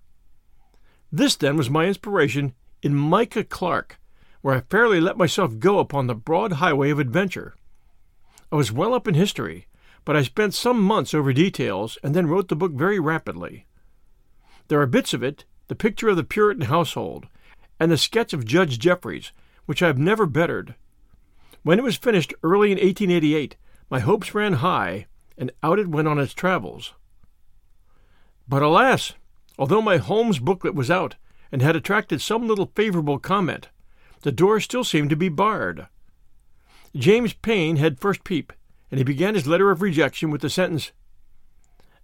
This, 1.09 1.37
then, 1.37 1.55
was 1.55 1.69
my 1.69 1.85
inspiration 1.85 2.53
in 2.83 2.95
Micah 2.95 3.45
Clarke, 3.45 3.97
where 4.41 4.55
I 4.55 4.59
fairly 4.69 4.99
let 4.99 5.15
myself 5.15 5.57
go 5.57 5.79
upon 5.79 6.07
the 6.07 6.15
broad 6.15 6.51
highway 6.51 6.89
of 6.89 6.99
adventure. 6.99 7.55
I 8.51 8.57
was 8.57 8.73
well 8.73 8.93
up 8.93 9.07
in 9.07 9.13
history, 9.13 9.67
but 10.05 10.15
I 10.15 10.23
spent 10.23 10.53
some 10.53 10.81
months 10.81 11.13
over 11.13 11.33
details 11.33 11.97
and 12.03 12.15
then 12.15 12.27
wrote 12.27 12.47
the 12.47 12.55
book 12.55 12.71
very 12.71 12.99
rapidly. 12.99 13.65
There 14.67 14.81
are 14.81 14.87
bits 14.87 15.13
of 15.13 15.23
it, 15.23 15.45
the 15.67 15.75
picture 15.75 16.09
of 16.09 16.17
the 16.17 16.23
Puritan 16.23 16.65
household, 16.65 17.27
and 17.79 17.91
the 17.91 17.97
sketch 17.97 18.33
of 18.33 18.45
Judge 18.45 18.79
Jeffreys, 18.79 19.31
which 19.65 19.81
I 19.83 19.87
have 19.87 19.97
never 19.97 20.25
bettered. 20.25 20.75
When 21.63 21.77
it 21.77 21.83
was 21.83 21.97
finished 21.97 22.33
early 22.43 22.71
in 22.71 22.77
1888, 22.77 23.55
my 23.89 23.99
hopes 23.99 24.33
ran 24.33 24.53
high, 24.53 25.07
and 25.37 25.51
out 25.61 25.79
it 25.79 25.87
went 25.87 26.07
on 26.07 26.19
its 26.19 26.33
travels. 26.33 26.93
But 28.47 28.63
alas, 28.63 29.13
although 29.57 29.81
my 29.81 29.97
Holmes 29.97 30.39
booklet 30.39 30.75
was 30.75 30.89
out 30.89 31.15
and 31.51 31.61
had 31.61 31.75
attracted 31.75 32.21
some 32.21 32.47
little 32.47 32.71
favorable 32.75 33.19
comment, 33.19 33.69
the 34.21 34.31
door 34.31 34.59
still 34.59 34.83
seemed 34.83 35.09
to 35.09 35.15
be 35.15 35.29
barred. 35.29 35.87
James 36.95 37.33
Payn 37.33 37.77
had 37.77 37.99
first 37.99 38.23
peep, 38.23 38.53
and 38.91 38.97
he 38.97 39.03
began 39.03 39.33
his 39.33 39.47
letter 39.47 39.71
of 39.71 39.81
rejection 39.81 40.29
with 40.29 40.41
the 40.41 40.49
sentence 40.49 40.91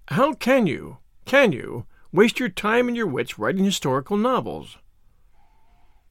How 0.07 0.33
can 0.33 0.65
you, 0.65 0.97
can 1.25 1.51
you, 1.51 1.85
waste 2.11 2.39
your 2.39 2.49
time 2.49 2.87
and 2.87 2.95
your 2.95 3.05
wits 3.05 3.37
writing 3.37 3.65
historical 3.65 4.17
novels? 4.17 4.77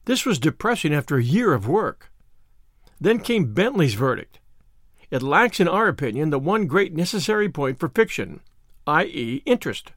This 0.05 0.25
was 0.25 0.39
depressing 0.39 0.93
after 0.93 1.17
a 1.17 1.23
year 1.23 1.53
of 1.53 1.67
work. 1.67 2.11
Then 3.01 3.19
came 3.19 3.53
Bentley's 3.53 3.95
verdict. 3.95 4.39
It 5.11 5.21
lacks, 5.21 5.59
in 5.59 5.67
our 5.67 5.87
opinion, 5.87 6.29
the 6.29 6.39
one 6.39 6.67
great 6.67 6.93
necessary 6.93 7.49
point 7.49 7.79
for 7.79 7.89
fiction, 7.89 8.41
i.e., 8.85 9.41
interest. 9.45 9.91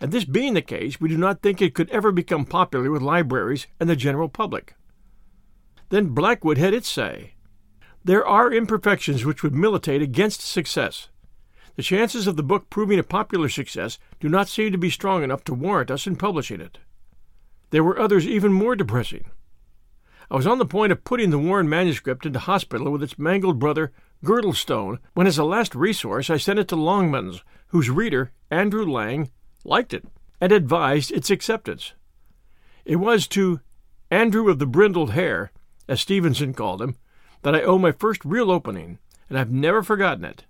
And 0.00 0.12
this 0.12 0.24
being 0.24 0.54
the 0.54 0.62
case, 0.62 1.00
we 1.00 1.08
do 1.08 1.16
not 1.16 1.40
think 1.40 1.62
it 1.62 1.74
could 1.74 1.90
ever 1.90 2.12
become 2.12 2.44
popular 2.44 2.90
with 2.90 3.02
libraries 3.02 3.66
and 3.78 3.88
the 3.88 3.96
general 3.96 4.28
public. 4.28 4.74
Then 5.90 6.08
Blackwood 6.08 6.58
had 6.58 6.74
its 6.74 6.88
say. 6.88 7.33
There 8.04 8.26
are 8.26 8.52
imperfections 8.52 9.24
which 9.24 9.42
would 9.42 9.54
militate 9.54 10.02
against 10.02 10.42
success. 10.42 11.08
The 11.76 11.82
chances 11.82 12.26
of 12.26 12.36
the 12.36 12.42
book 12.42 12.68
proving 12.68 12.98
a 12.98 13.02
popular 13.02 13.48
success 13.48 13.98
do 14.20 14.28
not 14.28 14.46
seem 14.46 14.72
to 14.72 14.78
be 14.78 14.90
strong 14.90 15.22
enough 15.22 15.42
to 15.44 15.54
warrant 15.54 15.90
us 15.90 16.06
in 16.06 16.16
publishing 16.16 16.60
it. 16.60 16.78
There 17.70 17.82
were 17.82 17.98
others 17.98 18.26
even 18.26 18.52
more 18.52 18.76
depressing. 18.76 19.24
I 20.30 20.36
was 20.36 20.46
on 20.46 20.58
the 20.58 20.66
point 20.66 20.92
of 20.92 21.02
putting 21.04 21.30
the 21.30 21.38
Warren 21.38 21.68
manuscript 21.68 22.26
into 22.26 22.38
hospital 22.38 22.90
with 22.92 23.02
its 23.02 23.18
mangled 23.18 23.58
brother, 23.58 23.90
Girdlestone, 24.22 24.98
when 25.14 25.26
as 25.26 25.38
a 25.38 25.44
last 25.44 25.74
resource 25.74 26.28
I 26.28 26.36
sent 26.36 26.58
it 26.58 26.68
to 26.68 26.76
Longmans, 26.76 27.40
whose 27.68 27.90
reader, 27.90 28.32
Andrew 28.50 28.84
Lang, 28.84 29.30
liked 29.64 29.94
it 29.94 30.04
and 30.40 30.52
advised 30.52 31.10
its 31.10 31.30
acceptance. 31.30 31.94
It 32.84 32.96
was 32.96 33.26
to 33.28 33.60
Andrew 34.10 34.50
of 34.50 34.58
the 34.58 34.66
brindled 34.66 35.12
hair, 35.12 35.50
as 35.88 36.02
Stevenson 36.02 36.52
called 36.52 36.82
him, 36.82 36.96
that 37.44 37.54
I 37.54 37.62
owe 37.62 37.78
my 37.78 37.92
first 37.92 38.24
real 38.24 38.50
opening, 38.50 38.98
and 39.28 39.38
I've 39.38 39.52
never 39.52 39.82
forgotten 39.82 40.24
it. 40.24 40.44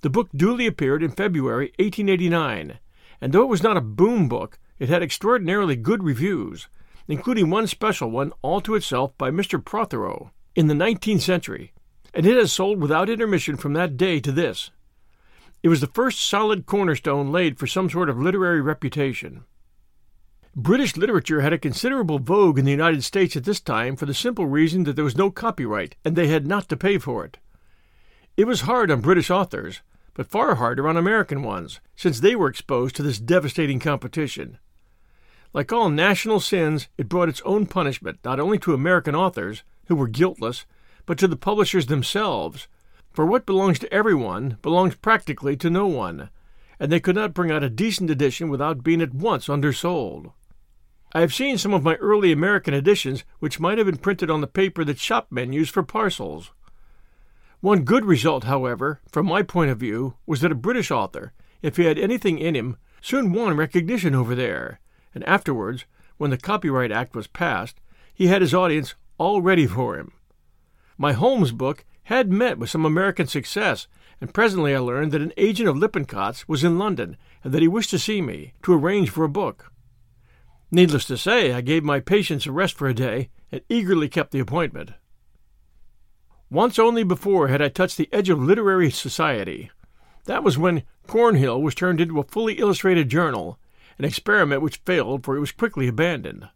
The 0.00 0.10
book 0.10 0.28
duly 0.34 0.66
appeared 0.66 1.02
in 1.02 1.10
February 1.10 1.72
1889, 1.78 2.78
and 3.20 3.32
though 3.32 3.42
it 3.42 3.48
was 3.48 3.62
not 3.62 3.76
a 3.76 3.82
boom 3.82 4.28
book, 4.28 4.58
it 4.78 4.88
had 4.88 5.02
extraordinarily 5.02 5.76
good 5.76 6.02
reviews, 6.02 6.68
including 7.08 7.50
one 7.50 7.66
special 7.66 8.10
one 8.10 8.32
all 8.42 8.60
to 8.60 8.74
itself 8.74 9.16
by 9.18 9.30
Mr. 9.30 9.62
Prothero 9.62 10.30
in 10.54 10.68
the 10.68 10.74
19th 10.74 11.20
century, 11.20 11.72
and 12.12 12.26
it 12.26 12.36
has 12.36 12.52
sold 12.52 12.80
without 12.80 13.10
intermission 13.10 13.56
from 13.56 13.72
that 13.72 13.96
day 13.96 14.20
to 14.20 14.30
this. 14.30 14.70
It 15.62 15.68
was 15.68 15.80
the 15.80 15.88
first 15.88 16.20
solid 16.20 16.66
cornerstone 16.66 17.32
laid 17.32 17.58
for 17.58 17.66
some 17.66 17.90
sort 17.90 18.08
of 18.08 18.20
literary 18.20 18.60
reputation. 18.60 19.44
British 20.56 20.96
literature 20.96 21.40
had 21.40 21.52
a 21.52 21.58
considerable 21.58 22.20
vogue 22.20 22.60
in 22.60 22.64
the 22.64 22.70
United 22.70 23.02
States 23.02 23.34
at 23.34 23.42
this 23.42 23.58
time 23.58 23.96
for 23.96 24.06
the 24.06 24.14
simple 24.14 24.46
reason 24.46 24.84
that 24.84 24.94
there 24.94 25.04
was 25.04 25.16
no 25.16 25.28
copyright 25.28 25.96
and 26.04 26.14
they 26.14 26.28
had 26.28 26.46
not 26.46 26.68
to 26.68 26.76
pay 26.76 26.96
for 26.96 27.24
it. 27.24 27.38
It 28.36 28.46
was 28.46 28.60
hard 28.60 28.88
on 28.88 29.00
British 29.00 29.30
authors, 29.30 29.80
but 30.14 30.28
far 30.28 30.54
harder 30.54 30.86
on 30.86 30.96
American 30.96 31.42
ones, 31.42 31.80
since 31.96 32.20
they 32.20 32.36
were 32.36 32.46
exposed 32.46 32.94
to 32.94 33.02
this 33.02 33.18
devastating 33.18 33.80
competition. 33.80 34.58
Like 35.52 35.72
all 35.72 35.90
national 35.90 36.38
sins, 36.38 36.86
it 36.96 37.08
brought 37.08 37.28
its 37.28 37.42
own 37.44 37.66
punishment 37.66 38.20
not 38.24 38.38
only 38.38 38.58
to 38.60 38.74
American 38.74 39.16
authors, 39.16 39.64
who 39.86 39.96
were 39.96 40.06
guiltless, 40.06 40.66
but 41.04 41.18
to 41.18 41.26
the 41.26 41.36
publishers 41.36 41.86
themselves, 41.86 42.68
for 43.10 43.26
what 43.26 43.44
belongs 43.44 43.80
to 43.80 43.92
everyone 43.92 44.58
belongs 44.62 44.94
practically 44.94 45.56
to 45.56 45.68
no 45.68 45.88
one, 45.88 46.30
and 46.78 46.92
they 46.92 47.00
could 47.00 47.16
not 47.16 47.34
bring 47.34 47.50
out 47.50 47.64
a 47.64 47.68
decent 47.68 48.08
edition 48.08 48.48
without 48.48 48.84
being 48.84 49.02
at 49.02 49.12
once 49.12 49.48
undersold. 49.48 50.30
I 51.16 51.20
have 51.20 51.32
seen 51.32 51.58
some 51.58 51.72
of 51.72 51.84
my 51.84 51.94
early 51.96 52.32
American 52.32 52.74
editions 52.74 53.22
which 53.38 53.60
might 53.60 53.78
have 53.78 53.86
been 53.86 53.98
printed 53.98 54.30
on 54.30 54.40
the 54.40 54.48
paper 54.48 54.84
that 54.84 54.98
shopmen 54.98 55.52
use 55.52 55.68
for 55.68 55.84
parcels. 55.84 56.50
One 57.60 57.84
good 57.84 58.04
result, 58.04 58.44
however, 58.44 59.00
from 59.12 59.26
my 59.26 59.44
point 59.44 59.70
of 59.70 59.78
view, 59.78 60.16
was 60.26 60.40
that 60.40 60.50
a 60.50 60.56
British 60.56 60.90
author, 60.90 61.32
if 61.62 61.76
he 61.76 61.84
had 61.84 62.00
anything 62.00 62.38
in 62.38 62.56
him, 62.56 62.78
soon 63.00 63.32
won 63.32 63.56
recognition 63.56 64.12
over 64.12 64.34
there, 64.34 64.80
and 65.14 65.22
afterwards, 65.22 65.84
when 66.16 66.30
the 66.30 66.36
Copyright 66.36 66.90
Act 66.90 67.14
was 67.14 67.28
passed, 67.28 67.80
he 68.12 68.26
had 68.26 68.42
his 68.42 68.52
audience 68.52 68.96
all 69.16 69.40
ready 69.40 69.68
for 69.68 69.96
him. 69.96 70.12
My 70.98 71.12
Holmes 71.12 71.52
book 71.52 71.84
had 72.04 72.32
met 72.32 72.58
with 72.58 72.70
some 72.70 72.84
American 72.84 73.28
success, 73.28 73.86
and 74.20 74.34
presently 74.34 74.74
I 74.74 74.80
learned 74.80 75.12
that 75.12 75.22
an 75.22 75.32
agent 75.36 75.68
of 75.68 75.76
Lippincott's 75.76 76.48
was 76.48 76.64
in 76.64 76.76
London 76.76 77.16
and 77.44 77.54
that 77.54 77.62
he 77.62 77.68
wished 77.68 77.90
to 77.90 78.00
see 78.00 78.20
me 78.20 78.54
to 78.64 78.74
arrange 78.74 79.10
for 79.10 79.22
a 79.22 79.28
book. 79.28 79.70
Needless 80.74 81.04
to 81.04 81.16
say, 81.16 81.52
I 81.52 81.60
gave 81.60 81.84
my 81.84 82.00
patients 82.00 82.46
a 82.46 82.50
rest 82.50 82.76
for 82.76 82.88
a 82.88 82.94
day 82.94 83.30
and 83.52 83.60
eagerly 83.68 84.08
kept 84.08 84.32
the 84.32 84.40
appointment. 84.40 84.90
Once 86.50 86.80
only 86.80 87.04
before 87.04 87.46
had 87.46 87.62
I 87.62 87.68
touched 87.68 87.96
the 87.96 88.12
edge 88.12 88.28
of 88.28 88.42
literary 88.42 88.90
society. 88.90 89.70
That 90.24 90.42
was 90.42 90.58
when 90.58 90.82
Cornhill 91.06 91.62
was 91.62 91.76
turned 91.76 92.00
into 92.00 92.18
a 92.18 92.24
fully 92.24 92.54
illustrated 92.54 93.08
journal, 93.08 93.60
an 94.00 94.04
experiment 94.04 94.62
which 94.62 94.80
failed, 94.84 95.24
for 95.24 95.36
it 95.36 95.40
was 95.40 95.52
quickly 95.52 95.86
abandoned. 95.86 96.48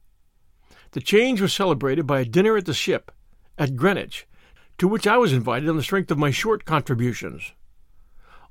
The 0.91 1.01
change 1.01 1.41
was 1.41 1.53
celebrated 1.53 2.05
by 2.05 2.19
a 2.19 2.25
dinner 2.25 2.57
at 2.57 2.67
the 2.67 2.75
ship, 2.75 3.13
at 3.57 3.77
Greenwich, 3.77 4.27
to 4.79 4.89
which 4.89 5.07
I 5.07 5.17
was 5.17 5.33
invited 5.33 5.69
on 5.69 5.77
the 5.77 5.83
strength 5.85 6.11
of 6.11 6.19
my 6.19 6.33
short 6.33 6.65
contributions. 6.65 7.53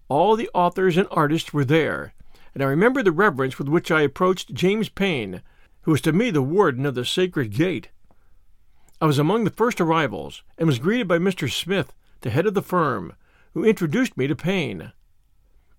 All 0.08 0.38
the 0.38 0.50
authors 0.54 0.96
and 0.96 1.10
artists 1.12 1.52
were 1.52 1.66
there, 1.66 2.14
and 2.54 2.64
I 2.64 2.68
remember 2.68 3.04
the 3.04 3.12
reverence 3.12 3.60
with 3.60 3.68
which 3.68 3.92
I 3.92 4.04
approached 4.04 4.54
James 4.54 4.88
Payn, 4.88 5.42
who 5.88 5.92
was 5.92 6.02
to 6.02 6.12
me 6.12 6.30
the 6.30 6.42
warden 6.42 6.86
of 6.86 6.96
the 6.96 7.06
sacred 7.06 7.50
gate. 7.50 7.88
I 9.00 9.06
was 9.06 9.18
among 9.18 9.46
the 9.46 9.50
first 9.50 9.80
arrivals, 9.80 10.44
and 10.58 10.68
was 10.68 10.80
greeted 10.80 11.08
by 11.08 11.18
Mr. 11.18 11.50
Smith, 11.50 11.94
the 12.20 12.30
head 12.30 12.46
of 12.46 12.56
the 12.56 12.62
firm, 12.62 13.14
who 13.54 13.64
introduced 13.64 14.18
me 14.18 14.28
to 14.28 14.36
Payn. 14.36 14.92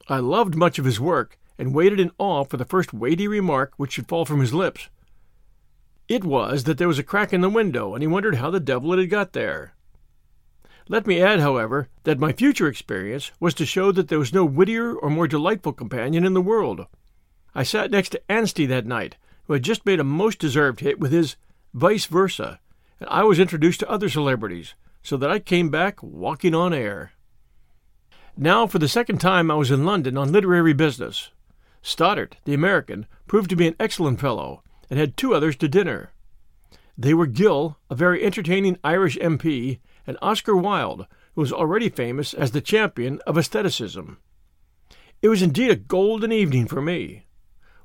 I 0.08 0.20
loved 0.20 0.56
much 0.56 0.78
of 0.78 0.86
his 0.86 0.98
work, 0.98 1.38
and 1.58 1.74
waited 1.74 2.00
in 2.00 2.10
awe 2.16 2.44
for 2.44 2.56
the 2.56 2.64
first 2.64 2.94
weighty 2.94 3.28
remark 3.28 3.74
which 3.76 3.92
should 3.92 4.08
fall 4.08 4.24
from 4.24 4.40
his 4.40 4.54
lips. 4.54 4.88
It 6.08 6.24
was 6.24 6.64
that 6.64 6.78
there 6.78 6.88
was 6.88 6.98
a 6.98 7.02
crack 7.02 7.34
in 7.34 7.42
the 7.42 7.50
window, 7.50 7.92
and 7.92 8.02
he 8.02 8.06
wondered 8.06 8.36
how 8.36 8.50
the 8.50 8.60
devil 8.60 8.94
it 8.94 8.98
had 8.98 9.10
got 9.10 9.34
there. 9.34 9.74
Let 10.88 11.06
me 11.06 11.20
add, 11.20 11.40
however, 11.40 11.90
that 12.04 12.18
my 12.18 12.32
future 12.32 12.66
experience 12.66 13.30
was 13.40 13.52
to 13.52 13.66
show 13.66 13.92
that 13.92 14.08
there 14.08 14.18
was 14.18 14.32
no 14.32 14.46
wittier 14.46 14.94
or 14.94 15.10
more 15.10 15.28
delightful 15.28 15.74
companion 15.74 16.24
in 16.24 16.32
the 16.32 16.40
world. 16.40 16.86
I 17.54 17.62
sat 17.62 17.90
next 17.90 18.08
to 18.12 18.22
Anstey 18.32 18.64
that 18.64 18.86
night, 18.86 19.18
who 19.48 19.54
had 19.54 19.62
just 19.62 19.84
made 19.86 19.98
a 19.98 20.04
most 20.04 20.38
deserved 20.38 20.80
hit 20.80 21.00
with 21.00 21.10
his 21.10 21.36
Vice 21.74 22.04
Versa, 22.04 22.60
and 23.00 23.08
I 23.10 23.24
was 23.24 23.40
introduced 23.40 23.80
to 23.80 23.90
other 23.90 24.08
celebrities, 24.08 24.74
so 25.02 25.16
that 25.16 25.30
I 25.30 25.38
came 25.38 25.70
back 25.70 26.02
walking 26.02 26.54
on 26.54 26.72
air. 26.72 27.12
Now, 28.36 28.66
for 28.66 28.78
the 28.78 28.88
second 28.88 29.18
time, 29.18 29.50
I 29.50 29.54
was 29.54 29.70
in 29.70 29.84
London 29.84 30.16
on 30.16 30.30
literary 30.30 30.74
business. 30.74 31.30
Stoddart, 31.80 32.36
the 32.44 32.54
American, 32.54 33.06
proved 33.26 33.48
to 33.50 33.56
be 33.56 33.66
an 33.66 33.76
excellent 33.80 34.20
fellow, 34.20 34.62
and 34.90 34.98
had 34.98 35.16
two 35.16 35.34
others 35.34 35.56
to 35.56 35.68
dinner. 35.68 36.12
They 36.96 37.14
were 37.14 37.26
Gill, 37.26 37.78
a 37.88 37.94
very 37.94 38.22
entertaining 38.22 38.78
Irish 38.84 39.16
MP, 39.18 39.78
and 40.06 40.18
Oscar 40.20 40.56
Wilde, 40.56 41.06
who 41.34 41.40
was 41.40 41.52
already 41.52 41.88
famous 41.88 42.34
as 42.34 42.50
the 42.50 42.60
champion 42.60 43.20
of 43.26 43.38
aestheticism. 43.38 44.18
It 45.22 45.28
was 45.28 45.42
indeed 45.42 45.70
a 45.70 45.76
golden 45.76 46.32
evening 46.32 46.66
for 46.66 46.82
me. 46.82 47.24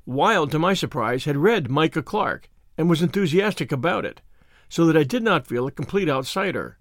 Wilde, 0.05 0.51
to 0.51 0.59
my 0.59 0.73
surprise, 0.73 1.25
had 1.25 1.37
read 1.37 1.69
Micah 1.69 2.03
Clarke 2.03 2.49
and 2.77 2.89
was 2.89 3.01
enthusiastic 3.01 3.71
about 3.71 4.05
it, 4.05 4.21
so 4.67 4.85
that 4.85 4.97
I 4.97 5.03
did 5.03 5.23
not 5.23 5.47
feel 5.47 5.67
a 5.67 5.71
complete 5.71 6.09
outsider. 6.09 6.77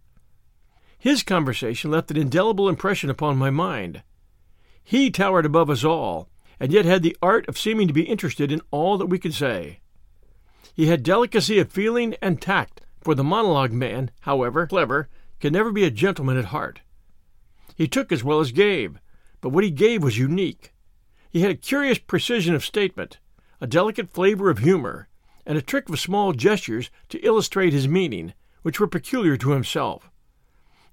His 0.99 1.23
conversation 1.23 1.91
left 1.91 2.11
an 2.11 2.17
indelible 2.17 2.69
impression 2.69 3.11
upon 3.11 3.37
my 3.37 3.51
mind. 3.51 4.03
He 4.83 5.11
towered 5.11 5.47
above 5.47 5.71
us 5.71 5.85
all, 5.85 6.29
and 6.59 6.73
yet 6.73 6.85
had 6.85 7.03
the 7.03 7.17
art 7.23 7.49
of 7.49 7.59
seeming 7.59 7.89
to 7.89 7.95
be 7.95 8.03
interested 8.03 8.51
in 8.51 8.63
all 8.71 8.99
that 8.99 9.07
we 9.07 9.19
could 9.19 9.35
say. 9.35 9.81
He 10.75 10.87
had 10.87 11.03
delicacy 11.03 11.59
of 11.59 11.71
feeling 11.71 12.15
and 12.23 12.41
tact, 12.41 12.81
for 13.01 13.15
the 13.15 13.25
monologue 13.25 13.73
man, 13.73 14.11
however 14.21 14.67
clever, 14.67 15.09
can 15.41 15.53
never 15.53 15.73
be 15.73 15.85
a 15.85 15.91
gentleman 15.91 16.37
at 16.37 16.47
heart. 16.47 16.81
He 17.75 17.89
took 17.89 18.13
as 18.13 18.25
well 18.25 18.41
as 18.41 18.53
gave, 18.53 18.99
but 19.41 19.51
what 19.51 19.65
he 19.65 19.71
gave 19.71 20.03
was 20.03 20.19
unique. 20.19 20.72
He 21.33 21.41
had 21.41 21.51
a 21.51 21.55
curious 21.55 21.97
precision 21.97 22.55
of 22.55 22.63
statement, 22.63 23.19
a 23.59 23.67
delicate 23.67 24.13
flavor 24.13 24.51
of 24.51 24.59
humor, 24.59 25.09
and 25.47 25.57
a 25.57 25.63
trick 25.63 25.89
of 25.89 25.99
small 25.99 26.35
gestures 26.35 26.91
to 27.09 27.19
illustrate 27.21 27.73
his 27.73 27.89
meaning, 27.89 28.35
which 28.61 28.79
were 28.79 28.87
peculiar 28.87 29.39
to 29.39 29.53
himself. 29.53 30.11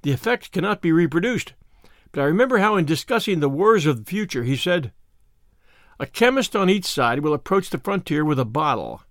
The 0.01 0.13
effect 0.13 0.53
cannot 0.53 0.81
be 0.81 0.93
reproduced, 0.93 1.55
but 2.13 2.21
I 2.21 2.23
remember 2.23 2.59
how, 2.59 2.77
in 2.77 2.85
discussing 2.85 3.41
the 3.41 3.49
wars 3.49 3.85
of 3.85 3.97
the 3.97 4.09
future, 4.09 4.45
he 4.45 4.55
said, 4.55 4.93
A 5.99 6.05
chemist 6.05 6.55
on 6.55 6.69
each 6.69 6.85
side 6.85 7.19
will 7.19 7.33
approach 7.33 7.69
the 7.69 7.77
frontier 7.77 8.23
with 8.23 8.39
a 8.39 8.45
bottle, 8.45 9.03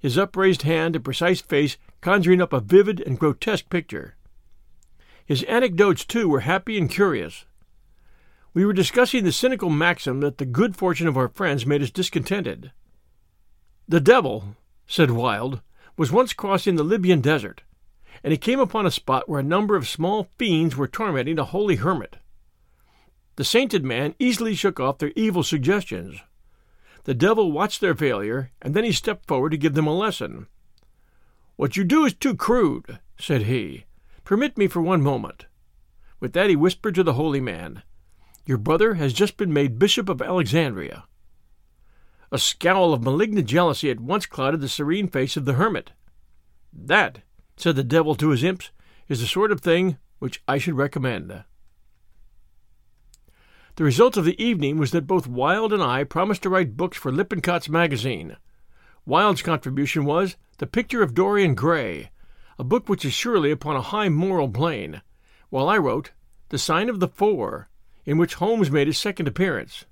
his 0.00 0.18
upraised 0.18 0.62
hand 0.62 0.94
and 0.94 1.04
precise 1.04 1.40
face 1.40 1.78
conjuring 2.02 2.42
up 2.42 2.52
a 2.52 2.60
vivid 2.60 3.00
and 3.00 3.18
grotesque 3.18 3.70
picture. 3.70 4.16
His 5.24 5.44
anecdotes, 5.44 6.04
too, 6.04 6.28
were 6.28 6.40
happy 6.40 6.76
and 6.76 6.90
curious. 6.90 7.46
We 8.54 8.66
were 8.66 8.74
discussing 8.74 9.24
the 9.24 9.32
cynical 9.32 9.70
maxim 9.70 10.20
that 10.20 10.38
the 10.38 10.44
good 10.44 10.76
fortune 10.76 11.08
of 11.08 11.16
our 11.16 11.28
friends 11.28 11.64
made 11.64 11.82
us 11.82 11.90
discontented. 11.90 12.72
The 13.88 14.00
devil, 14.00 14.56
said 14.86 15.10
Wilde, 15.10 15.62
was 15.96 16.12
once 16.12 16.32
crossing 16.32 16.76
the 16.76 16.82
Libyan 16.82 17.20
desert, 17.20 17.62
and 18.22 18.30
he 18.30 18.38
came 18.38 18.60
upon 18.60 18.84
a 18.84 18.90
spot 18.90 19.28
where 19.28 19.40
a 19.40 19.44
number 19.44 19.74
of 19.74 19.88
small 19.88 20.28
fiends 20.38 20.76
were 20.76 20.86
tormenting 20.86 21.38
a 21.38 21.44
holy 21.44 21.76
hermit. 21.76 22.18
The 23.36 23.44
sainted 23.44 23.84
man 23.84 24.14
easily 24.18 24.54
shook 24.54 24.78
off 24.78 24.98
their 24.98 25.12
evil 25.16 25.42
suggestions. 25.42 26.20
The 27.04 27.14
devil 27.14 27.50
watched 27.52 27.80
their 27.80 27.94
failure, 27.94 28.50
and 28.60 28.74
then 28.74 28.84
he 28.84 28.92
stepped 28.92 29.26
forward 29.26 29.50
to 29.50 29.58
give 29.58 29.74
them 29.74 29.86
a 29.86 29.96
lesson. 29.96 30.46
What 31.56 31.76
you 31.76 31.84
do 31.84 32.04
is 32.04 32.14
too 32.14 32.36
crude, 32.36 32.98
said 33.18 33.42
he. 33.42 33.86
Permit 34.24 34.58
me 34.58 34.66
for 34.66 34.82
one 34.82 35.02
moment. 35.02 35.46
With 36.20 36.34
that 36.34 36.50
he 36.50 36.56
whispered 36.56 36.94
to 36.96 37.02
the 37.02 37.14
holy 37.14 37.40
man, 37.40 37.82
Your 38.44 38.58
brother 38.58 38.94
has 38.94 39.12
just 39.12 39.36
been 39.36 39.52
made 39.52 39.78
Bishop 39.78 40.08
of 40.08 40.20
Alexandria. 40.20 41.04
A 42.32 42.38
scowl 42.38 42.92
of 42.92 43.02
malignant 43.02 43.46
jealousy 43.46 43.90
at 43.90 44.00
once 44.00 44.26
clouded 44.26 44.60
the 44.60 44.68
serene 44.68 45.06
face 45.06 45.36
of 45.36 45.44
the 45.44 45.52
hermit. 45.54 45.92
That, 46.72 47.20
said 47.56 47.76
the 47.76 47.84
devil 47.84 48.14
to 48.16 48.30
his 48.30 48.42
imps, 48.42 48.70
is 49.08 49.20
the 49.20 49.26
sort 49.26 49.52
of 49.52 49.60
thing 49.60 49.98
which 50.18 50.42
I 50.48 50.58
should 50.58 50.74
recommend. 50.74 51.44
The 53.76 53.84
result 53.84 54.16
of 54.16 54.24
the 54.24 54.42
evening 54.42 54.76
was 54.78 54.90
that 54.90 55.06
both 55.06 55.26
Wilde 55.26 55.72
and 55.72 55.82
I 55.82 56.04
promised 56.04 56.42
to 56.42 56.50
write 56.50 56.76
books 56.76 56.96
for 56.96 57.12
Lippincott's 57.12 57.68
magazine. 57.68 58.36
Wilde's 59.06 59.42
contribution 59.42 60.04
was 60.04 60.36
The 60.58 60.66
Picture 60.66 61.02
of 61.02 61.14
Dorian 61.14 61.54
Gray, 61.54 62.10
a 62.58 62.64
book 62.64 62.88
which 62.88 63.04
is 63.04 63.12
surely 63.12 63.50
upon 63.50 63.76
a 63.76 63.82
high 63.82 64.08
moral 64.08 64.48
plane, 64.48 65.02
while 65.48 65.68
I 65.68 65.78
wrote 65.78 66.12
The 66.50 66.58
Sign 66.58 66.88
of 66.88 67.00
the 67.00 67.08
Four, 67.08 67.68
in 68.04 68.18
which 68.18 68.34
Holmes 68.34 68.70
made 68.70 68.86
his 68.86 68.98
second 68.98 69.28
appearance. 69.28 69.84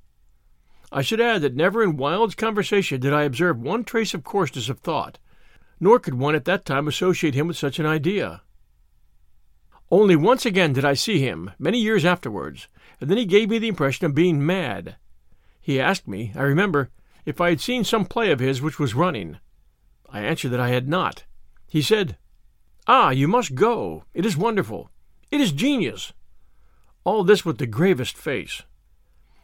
I 0.92 1.02
should 1.02 1.20
add 1.20 1.42
that 1.42 1.54
never 1.54 1.82
in 1.82 1.96
Wilde's 1.96 2.34
conversation 2.34 3.00
did 3.00 3.12
I 3.12 3.22
observe 3.22 3.60
one 3.60 3.84
trace 3.84 4.12
of 4.14 4.24
coarseness 4.24 4.68
of 4.68 4.80
thought, 4.80 5.18
nor 5.78 5.98
could 5.98 6.14
one 6.14 6.34
at 6.34 6.44
that 6.46 6.64
time 6.64 6.88
associate 6.88 7.34
him 7.34 7.46
with 7.46 7.56
such 7.56 7.78
an 7.78 7.86
idea. 7.86 8.42
Only 9.90 10.16
once 10.16 10.44
again 10.44 10.72
did 10.72 10.84
I 10.84 10.94
see 10.94 11.20
him, 11.20 11.50
many 11.58 11.78
years 11.78 12.04
afterwards, 12.04 12.68
and 13.00 13.08
then 13.08 13.18
he 13.18 13.24
gave 13.24 13.50
me 13.50 13.58
the 13.58 13.68
impression 13.68 14.06
of 14.06 14.14
being 14.14 14.44
mad. 14.44 14.96
He 15.60 15.80
asked 15.80 16.08
me, 16.08 16.32
I 16.34 16.42
remember, 16.42 16.90
if 17.24 17.40
I 17.40 17.50
had 17.50 17.60
seen 17.60 17.84
some 17.84 18.04
play 18.04 18.30
of 18.30 18.40
his 18.40 18.62
which 18.62 18.78
was 18.78 18.94
running. 18.94 19.38
I 20.08 20.20
answered 20.20 20.50
that 20.50 20.60
I 20.60 20.68
had 20.68 20.88
not. 20.88 21.24
He 21.68 21.82
said, 21.82 22.16
Ah, 22.86 23.10
you 23.10 23.28
must 23.28 23.54
go. 23.54 24.04
It 24.14 24.26
is 24.26 24.36
wonderful. 24.36 24.90
It 25.30 25.40
is 25.40 25.52
genius. 25.52 26.12
All 27.04 27.24
this 27.24 27.44
with 27.44 27.58
the 27.58 27.66
gravest 27.66 28.16
face. 28.16 28.62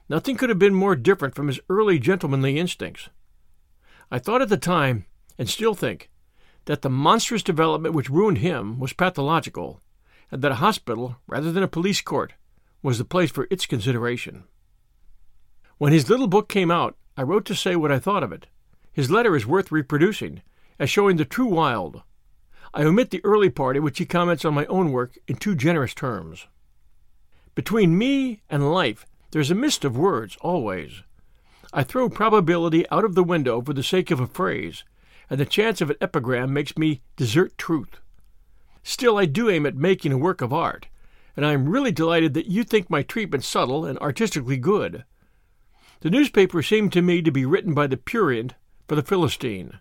Nothing 0.08 0.36
could 0.36 0.48
have 0.48 0.58
been 0.58 0.74
more 0.74 0.94
different 0.94 1.34
from 1.34 1.48
his 1.48 1.60
early 1.68 1.98
gentlemanly 1.98 2.58
instincts. 2.58 3.08
I 4.10 4.18
thought 4.18 4.42
at 4.42 4.48
the 4.48 4.56
time, 4.56 5.06
and 5.38 5.48
still 5.48 5.74
think, 5.74 6.10
that 6.66 6.82
the 6.82 6.90
monstrous 6.90 7.42
development 7.42 7.94
which 7.94 8.10
ruined 8.10 8.38
him 8.38 8.78
was 8.78 8.92
pathological, 8.92 9.80
and 10.30 10.42
that 10.42 10.52
a 10.52 10.56
hospital, 10.56 11.16
rather 11.26 11.50
than 11.50 11.62
a 11.62 11.68
police 11.68 12.00
court, 12.00 12.34
was 12.82 12.98
the 12.98 13.04
place 13.04 13.30
for 13.30 13.48
its 13.50 13.66
consideration. 13.66 14.44
When 15.78 15.92
his 15.92 16.08
little 16.08 16.28
book 16.28 16.48
came 16.48 16.70
out, 16.70 16.96
I 17.16 17.22
wrote 17.22 17.44
to 17.46 17.54
say 17.54 17.74
what 17.74 17.92
I 17.92 17.98
thought 17.98 18.22
of 18.22 18.32
it. 18.32 18.46
His 18.92 19.10
letter 19.10 19.34
is 19.34 19.46
worth 19.46 19.72
reproducing, 19.72 20.42
as 20.78 20.90
showing 20.90 21.16
the 21.16 21.24
true 21.24 21.46
Wilde, 21.46 22.02
I 22.74 22.82
omit 22.82 23.10
the 23.10 23.24
early 23.24 23.48
part 23.48 23.76
in 23.76 23.82
which 23.82 23.98
he 23.98 24.04
comments 24.04 24.44
on 24.44 24.52
my 24.52 24.66
own 24.66 24.92
work 24.92 25.16
in 25.26 25.36
too 25.36 25.54
generous 25.54 25.94
terms. 25.94 26.46
Between 27.56 27.96
me 27.96 28.42
and 28.50 28.70
life, 28.70 29.06
there's 29.30 29.50
a 29.50 29.54
mist 29.54 29.84
of 29.86 29.96
words, 29.96 30.36
always. 30.42 31.02
I 31.72 31.82
throw 31.82 32.10
probability 32.10 32.88
out 32.90 33.02
of 33.04 33.14
the 33.14 33.24
window 33.24 33.62
for 33.62 33.72
the 33.72 33.82
sake 33.82 34.10
of 34.10 34.20
a 34.20 34.26
phrase, 34.26 34.84
and 35.30 35.40
the 35.40 35.46
chance 35.46 35.80
of 35.80 35.88
an 35.88 35.96
epigram 36.02 36.52
makes 36.52 36.76
me 36.76 37.00
desert 37.16 37.56
truth. 37.56 37.98
Still, 38.82 39.16
I 39.16 39.24
do 39.24 39.48
aim 39.48 39.64
at 39.64 39.74
making 39.74 40.12
a 40.12 40.18
work 40.18 40.42
of 40.42 40.52
art, 40.52 40.88
and 41.34 41.46
I 41.46 41.54
am 41.54 41.70
really 41.70 41.92
delighted 41.92 42.34
that 42.34 42.46
you 42.46 42.62
think 42.62 42.90
my 42.90 43.02
treatment 43.02 43.42
subtle 43.42 43.86
and 43.86 43.98
artistically 44.00 44.58
good. 44.58 45.06
The 46.00 46.10
newspaper 46.10 46.62
seemed 46.62 46.92
to 46.92 47.00
me 47.00 47.22
to 47.22 47.30
be 47.30 47.46
written 47.46 47.72
by 47.72 47.86
the 47.86 47.96
prurient 47.96 48.54
for 48.86 48.96
the 48.96 49.02
Philistine. 49.02 49.80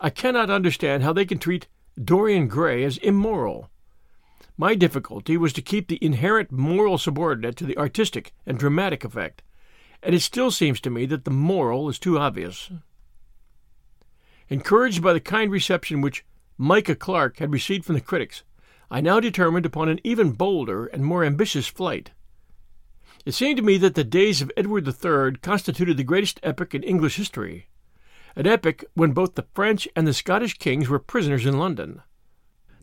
I 0.00 0.10
cannot 0.10 0.48
understand 0.48 1.02
how 1.02 1.12
they 1.12 1.24
can 1.24 1.38
treat 1.38 1.66
Dorian 2.02 2.46
Gray 2.46 2.84
as 2.84 2.98
immoral. 2.98 3.68
My 4.56 4.74
difficulty 4.74 5.36
was 5.36 5.52
to 5.54 5.62
keep 5.62 5.88
the 5.88 5.98
inherent 6.04 6.52
moral 6.52 6.98
subordinate 6.98 7.56
to 7.56 7.66
the 7.66 7.76
artistic 7.76 8.32
and 8.46 8.58
dramatic 8.58 9.04
effect, 9.04 9.42
and 10.02 10.14
it 10.14 10.20
still 10.20 10.50
seems 10.50 10.80
to 10.80 10.90
me 10.90 11.06
that 11.06 11.24
the 11.24 11.30
moral 11.30 11.88
is 11.88 11.98
too 11.98 12.18
obvious. 12.18 12.70
Encouraged 14.48 15.02
by 15.02 15.12
the 15.12 15.20
kind 15.20 15.50
reception 15.50 16.00
which 16.00 16.24
Micah 16.56 16.94
Clarke 16.94 17.38
had 17.38 17.52
received 17.52 17.84
from 17.84 17.96
the 17.96 18.00
critics, 18.00 18.44
I 18.90 19.00
now 19.00 19.18
determined 19.18 19.66
upon 19.66 19.88
an 19.88 20.00
even 20.04 20.32
bolder 20.32 20.86
and 20.86 21.04
more 21.04 21.24
ambitious 21.24 21.66
flight. 21.66 22.12
It 23.24 23.32
seemed 23.32 23.56
to 23.56 23.62
me 23.62 23.78
that 23.78 23.94
the 23.94 24.04
days 24.04 24.40
of 24.40 24.52
Edward 24.56 24.86
III 24.86 25.38
constituted 25.42 25.96
the 25.96 26.04
greatest 26.04 26.38
epoch 26.42 26.74
in 26.74 26.82
English 26.82 27.16
history 27.16 27.68
an 28.36 28.46
epoch 28.46 28.84
when 28.94 29.12
both 29.12 29.34
the 29.34 29.46
French 29.54 29.86
and 29.94 30.06
the 30.06 30.14
Scottish 30.14 30.58
kings 30.58 30.88
were 30.88 30.98
prisoners 30.98 31.46
in 31.46 31.58
London. 31.58 32.02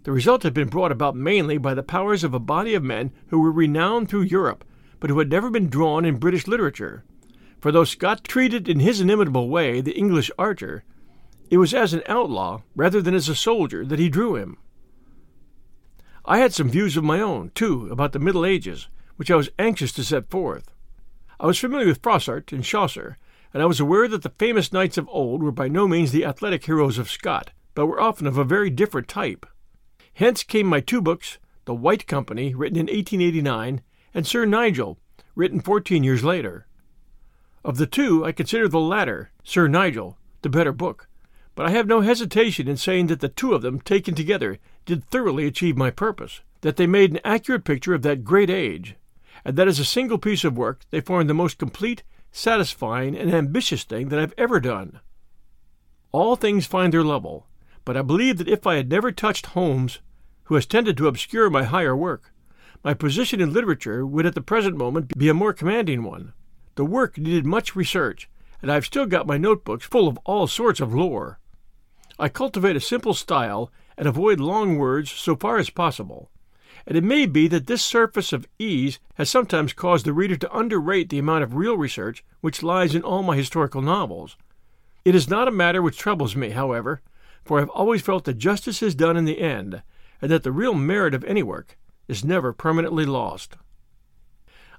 The 0.04 0.12
result 0.12 0.44
had 0.44 0.54
been 0.54 0.68
brought 0.68 0.92
about 0.92 1.16
mainly 1.16 1.58
by 1.60 1.76
the 1.76 1.84
powers 1.84 2.24
of 2.24 2.34
a 2.34 2.40
body 2.40 2.74
of 2.74 2.84
men 2.84 3.12
who 3.28 3.40
were 3.40 3.52
renowned 3.52 4.10
through 4.10 4.22
Europe, 4.22 4.64
but 5.00 5.10
who 5.10 5.20
had 5.20 5.30
never 5.30 5.50
been 5.50 5.70
drawn 5.70 6.06
in 6.06 6.18
British 6.18 6.48
literature. 6.48 7.04
For 7.60 7.72
though 7.72 7.84
Scott 7.84 8.24
treated 8.24 8.68
in 8.68 8.80
his 8.80 9.00
inimitable 9.00 9.50
way 9.50 9.80
the 9.80 9.96
English 9.96 10.32
archer, 10.40 10.84
it 11.52 11.58
was 11.58 11.74
as 11.74 11.94
an 11.94 12.02
outlaw 12.08 12.62
rather 12.76 13.02
than 13.02 13.14
as 13.14 13.30
a 13.30 13.36
soldier 13.36 13.86
that 13.86 14.00
he 14.00 14.10
drew 14.10 14.36
him. 14.36 14.58
I 16.26 16.40
had 16.40 16.54
some 16.54 16.70
views 16.70 16.98
of 16.98 17.04
my 17.04 17.20
own, 17.20 17.52
too, 17.54 17.88
about 17.92 18.14
the 18.14 18.20
Middle 18.20 18.46
Ages, 18.46 18.88
which 19.18 19.30
I 19.30 19.36
was 19.36 19.50
anxious 19.60 19.92
to 19.94 20.04
set 20.04 20.30
forth. 20.30 20.72
I 21.40 21.46
was 21.46 21.60
familiar 21.60 21.88
with 21.88 22.02
Froissart 22.02 22.52
and 22.52 22.64
Chaucer, 22.64 23.18
and 23.54 23.62
I 23.62 23.68
was 23.68 23.80
aware 23.80 24.08
that 24.08 24.24
the 24.24 24.30
famous 24.30 24.72
knights 24.72 24.98
of 24.98 25.10
old 25.10 25.44
were 25.44 25.52
by 25.52 25.68
no 25.68 25.88
means 25.88 26.12
the 26.12 26.26
athletic 26.26 26.66
heroes 26.66 26.98
of 26.98 27.12
Scott, 27.12 27.52
but 27.76 27.86
were 27.86 28.02
often 28.02 28.26
of 28.26 28.38
a 28.38 28.44
very 28.44 28.70
different 28.70 29.08
type. 29.08 29.46
Hence 30.14 30.44
came 30.44 30.68
my 30.68 30.80
two 30.80 31.02
books, 31.02 31.38
The 31.66 31.74
White 31.74 32.08
Company, 32.08 32.54
written 32.54 32.78
in 32.78 32.88
1889, 32.88 33.82
and 34.14 34.28
Sir 34.28 34.46
Nigel, 34.46 34.98
written 35.36 35.62
fourteen 35.62 36.04
years 36.04 36.24
later. 36.24 36.68
Of 37.64 37.78
the 37.78 37.88
two, 37.88 38.26
I 38.26 38.32
consider 38.32 38.68
the 38.68 38.80
latter, 38.80 39.32
Sir 39.44 39.68
Nigel, 39.68 40.18
the 40.42 40.50
better 40.50 40.72
book, 40.72 41.08
but 41.56 41.66
I 41.66 41.72
have 41.72 41.88
no 41.88 42.02
hesitation 42.02 42.68
in 42.68 42.78
saying 42.78 43.08
that 43.08 43.20
the 43.20 43.30
two 43.30 43.54
of 43.54 43.62
them, 43.62 43.80
taken 43.80 44.16
together, 44.16 44.58
did 44.86 45.06
thoroughly 45.06 45.46
achieve 45.46 45.78
my 45.78 45.92
purpose, 45.92 46.42
that 46.62 46.78
they 46.78 46.88
made 46.88 47.12
an 47.12 47.20
accurate 47.24 47.64
picture 47.64 47.94
of 47.94 48.02
that 48.02 48.24
great 48.24 48.50
age, 48.50 48.96
and 49.46 49.56
that 49.56 49.68
as 49.68 49.80
a 49.80 49.86
single 49.86 50.18
piece 50.18 50.44
of 50.44 50.58
work 50.58 50.82
they 50.90 51.02
formed 51.02 51.30
the 51.30 51.34
most 51.34 51.58
complete, 51.58 52.04
satisfying, 52.32 53.16
and 53.16 53.34
ambitious 53.34 53.84
thing 53.84 54.10
that 54.10 54.20
I've 54.20 54.34
ever 54.38 54.60
done. 54.60 55.00
All 56.12 56.36
things 56.36 56.66
find 56.66 56.94
their 56.94 57.04
level, 57.04 57.48
but 57.92 58.00
I 58.00 58.04
believe 58.04 58.38
that 58.38 58.48
if 58.48 58.66
I 58.66 58.76
had 58.76 58.90
never 58.90 59.12
touched 59.12 59.48
Holmes, 59.48 60.00
who 60.44 60.56
has 60.56 60.66
tended 60.66 60.96
to 60.96 61.08
obscure 61.08 61.50
my 61.50 61.64
higher 61.64 61.94
work, 61.94 62.34
my 62.86 62.94
position 62.94 63.42
in 63.42 63.52
literature 63.52 64.06
would 64.06 64.26
at 64.26 64.34
the 64.34 64.40
present 64.40 64.78
moment 64.78 65.18
be 65.18 65.28
a 65.28 65.34
more 65.34 65.52
commanding 65.52 66.04
one. 66.04 66.32
The 66.76 66.86
work 66.86 67.18
needed 67.18 67.46
much 67.46 67.76
research, 67.76 68.30
and 68.62 68.72
I've 68.72 68.86
still 68.86 69.06
got 69.06 69.28
my 69.28 69.38
notebooks 69.38 69.86
full 69.86 70.08
of 70.08 70.18
all 70.24 70.48
sorts 70.48 70.80
of 70.80 70.94
lore. 70.94 71.42
I 72.18 72.30
cultivate 72.30 72.78
a 72.78 72.80
simple 72.80 73.14
style 73.14 73.74
and 73.98 74.08
avoid 74.08 74.40
long 74.40 74.78
words 74.78 75.12
so 75.12 75.36
far 75.36 75.58
as 75.58 75.70
possible. 75.70 76.32
And 76.88 76.98
it 76.98 77.04
may 77.04 77.26
be 77.26 77.50
that 77.50 77.68
this 77.68 77.84
surface 77.84 78.32
of 78.32 78.48
ease 78.58 79.00
has 79.16 79.30
sometimes 79.30 79.74
caused 79.74 80.06
the 80.06 80.14
reader 80.14 80.38
to 80.38 80.58
underrate 80.58 81.10
the 81.10 81.20
amount 81.20 81.44
of 81.44 81.56
real 81.56 81.76
research 81.76 82.24
which 82.40 82.64
lies 82.64 82.96
in 82.96 83.04
all 83.04 83.22
my 83.22 83.36
historical 83.36 83.82
novels. 83.82 84.38
It 85.04 85.14
is 85.14 85.30
not 85.30 85.50
a 85.50 85.52
matter 85.52 85.82
which 85.82 85.98
troubles 85.98 86.38
me, 86.38 86.52
however, 86.52 87.02
for 87.44 87.58
I 87.58 87.62
have 87.62 87.70
always 87.70 88.02
felt 88.02 88.26
that 88.26 88.38
justice 88.38 88.82
is 88.82 88.96
done 88.96 89.18
in 89.18 89.26
the 89.26 89.40
end, 89.40 89.82
and 90.22 90.32
that 90.32 90.44
the 90.44 90.52
real 90.52 90.74
merit 90.74 91.14
of 91.14 91.24
any 91.24 91.44
work 91.44 91.78
is 92.08 92.24
never 92.24 92.54
permanently 92.54 93.06
lost. 93.06 93.56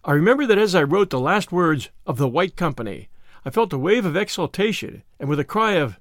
I 0.05 0.13
remember 0.13 0.47
that 0.47 0.59
as 0.59 0.75
I 0.75 0.83
wrote 0.83 1.11
the 1.11 1.21
last 1.21 1.53
words 1.53 1.91
of 2.07 2.19
the 2.19 2.29
White 2.29 2.57
Company, 2.57 3.09
I 3.45 3.51
felt 3.51 3.73
a 3.73 3.79
wave 3.79 4.05
of 4.05 4.17
exultation, 4.17 5.03
and 5.19 5.29
with 5.29 5.41
a 5.41 5.45
cry 5.45 5.73
of, 5.73 5.99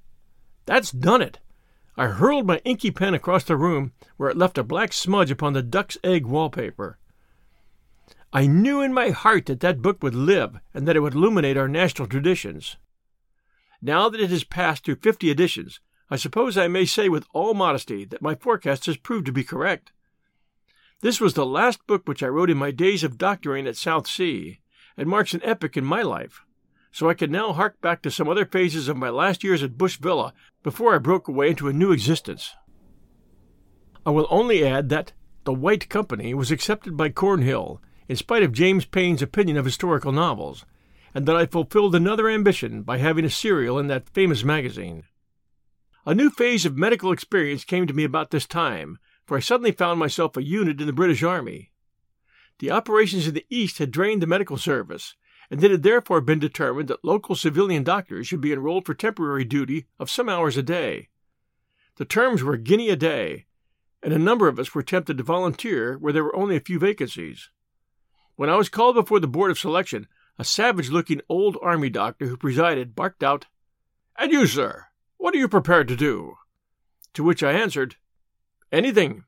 That's 0.66 0.90
done 0.90 1.22
it! 1.22 1.38
I 1.96 2.06
hurled 2.06 2.46
my 2.46 2.58
inky 2.64 2.90
pen 2.90 3.14
across 3.14 3.44
the 3.44 3.56
room, 3.56 3.92
where 4.16 4.30
it 4.30 4.36
left 4.36 4.58
a 4.58 4.62
black 4.62 4.92
smudge 4.92 5.30
upon 5.30 5.52
the 5.52 5.62
duck's 5.62 5.98
egg 6.02 6.24
wallpaper. 6.24 6.98
I 8.32 8.46
knew 8.46 8.80
in 8.80 8.94
my 8.94 9.10
heart 9.10 9.46
that 9.46 9.60
that 9.60 9.82
book 9.82 10.02
would 10.02 10.14
live 10.14 10.58
and 10.72 10.88
that 10.88 10.96
it 10.96 11.00
would 11.00 11.14
illuminate 11.14 11.58
our 11.58 11.68
national 11.68 12.08
traditions. 12.08 12.76
Now 13.82 14.08
that 14.08 14.20
it 14.20 14.30
has 14.30 14.44
passed 14.44 14.84
through 14.84 14.96
fifty 14.96 15.30
editions, 15.30 15.80
I 16.12 16.16
suppose 16.16 16.58
I 16.58 16.68
may 16.68 16.84
say 16.84 17.08
with 17.08 17.26
all 17.32 17.54
modesty 17.54 18.04
that 18.04 18.20
my 18.20 18.34
forecast 18.34 18.84
has 18.84 18.98
proved 18.98 19.24
to 19.24 19.32
be 19.32 19.44
correct. 19.44 19.92
This 21.00 21.22
was 21.22 21.32
the 21.32 21.46
last 21.46 21.86
book 21.86 22.06
which 22.06 22.22
I 22.22 22.26
wrote 22.26 22.50
in 22.50 22.58
my 22.58 22.70
days 22.70 23.02
of 23.02 23.16
doctoring 23.16 23.66
at 23.66 23.78
Southsea, 23.78 24.58
and 24.94 25.08
marks 25.08 25.32
an 25.32 25.42
epoch 25.42 25.74
in 25.78 25.86
my 25.86 26.02
life 26.02 26.44
so 26.90 27.08
I 27.08 27.14
can 27.14 27.32
now 27.32 27.54
hark 27.54 27.80
back 27.80 28.02
to 28.02 28.10
some 28.10 28.28
other 28.28 28.44
phases 28.44 28.88
of 28.88 28.98
my 28.98 29.08
last 29.08 29.42
years 29.42 29.62
at 29.62 29.78
Bush 29.78 29.96
Villa 29.96 30.34
before 30.62 30.94
I 30.94 30.98
broke 30.98 31.28
away 31.28 31.48
into 31.48 31.68
a 31.68 31.72
new 31.72 31.90
existence. 31.90 32.54
I 34.04 34.10
will 34.10 34.26
only 34.28 34.62
add 34.66 34.90
that 34.90 35.14
The 35.44 35.54
White 35.54 35.88
Company 35.88 36.34
was 36.34 36.50
accepted 36.50 36.94
by 36.94 37.08
Cornhill, 37.08 37.80
in 38.06 38.16
spite 38.16 38.42
of 38.42 38.52
James 38.52 38.84
Payn's 38.84 39.22
opinion 39.22 39.56
of 39.56 39.64
historical 39.64 40.12
novels, 40.12 40.66
and 41.14 41.24
that 41.24 41.36
I 41.36 41.46
fulfilled 41.46 41.94
another 41.94 42.28
ambition 42.28 42.82
by 42.82 42.98
having 42.98 43.24
a 43.24 43.30
serial 43.30 43.78
in 43.78 43.86
that 43.86 44.10
famous 44.10 44.44
magazine. 44.44 45.04
A 46.04 46.16
new 46.16 46.30
phase 46.30 46.66
of 46.66 46.76
medical 46.76 47.12
experience 47.12 47.62
came 47.62 47.86
to 47.86 47.94
me 47.94 48.02
about 48.02 48.32
this 48.32 48.44
time, 48.44 48.98
for 49.24 49.36
I 49.36 49.40
suddenly 49.40 49.70
found 49.70 50.00
myself 50.00 50.36
a 50.36 50.42
unit 50.42 50.80
in 50.80 50.88
the 50.88 50.92
British 50.92 51.22
Army. 51.22 51.70
The 52.58 52.72
operations 52.72 53.28
in 53.28 53.34
the 53.34 53.46
East 53.48 53.78
had 53.78 53.92
drained 53.92 54.20
the 54.20 54.26
medical 54.26 54.56
service, 54.56 55.14
and 55.48 55.62
it 55.62 55.70
had 55.70 55.84
therefore 55.84 56.20
been 56.20 56.40
determined 56.40 56.88
that 56.88 57.04
local 57.04 57.36
civilian 57.36 57.84
doctors 57.84 58.26
should 58.26 58.40
be 58.40 58.52
enrolled 58.52 58.84
for 58.84 58.94
temporary 58.94 59.44
duty 59.44 59.86
of 60.00 60.10
some 60.10 60.28
hours 60.28 60.56
a 60.56 60.62
day. 60.62 61.08
The 61.96 62.04
terms 62.04 62.42
were 62.42 62.54
a 62.54 62.58
guinea 62.58 62.90
a 62.90 62.96
day, 62.96 63.46
and 64.02 64.12
a 64.12 64.18
number 64.18 64.48
of 64.48 64.58
us 64.58 64.74
were 64.74 64.82
tempted 64.82 65.18
to 65.18 65.22
volunteer 65.22 65.96
where 65.98 66.12
there 66.12 66.24
were 66.24 66.34
only 66.34 66.56
a 66.56 66.60
few 66.60 66.80
vacancies. 66.80 67.48
When 68.34 68.50
I 68.50 68.56
was 68.56 68.68
called 68.68 68.96
before 68.96 69.20
the 69.20 69.28
board 69.28 69.52
of 69.52 69.58
selection, 69.58 70.08
a 70.36 70.44
savage 70.44 70.90
looking 70.90 71.20
old 71.28 71.56
army 71.62 71.90
doctor 71.90 72.26
who 72.26 72.36
presided 72.36 72.96
barked 72.96 73.22
out, 73.22 73.46
And 74.18 74.32
you, 74.32 74.48
sir, 74.48 74.86
what 75.22 75.36
are 75.36 75.38
you 75.38 75.46
prepared 75.46 75.86
to 75.86 75.94
do? 75.94 76.36
To 77.14 77.22
which 77.22 77.44
I 77.44 77.52
answered, 77.52 77.94
Anything. 78.72 79.22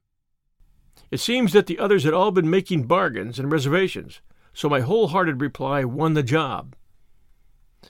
It 1.13 1.21
seems 1.21 1.53
that 1.53 1.69
the 1.69 1.79
others 1.79 2.03
had 2.03 2.13
all 2.13 2.33
been 2.33 2.51
making 2.51 2.89
bargains 2.89 3.39
and 3.39 3.53
reservations, 3.53 4.21
so 4.53 4.69
my 4.69 4.81
wholehearted 4.81 5.41
reply 5.41 5.85
won 5.85 6.15
the 6.15 6.25
job. 6.25 6.75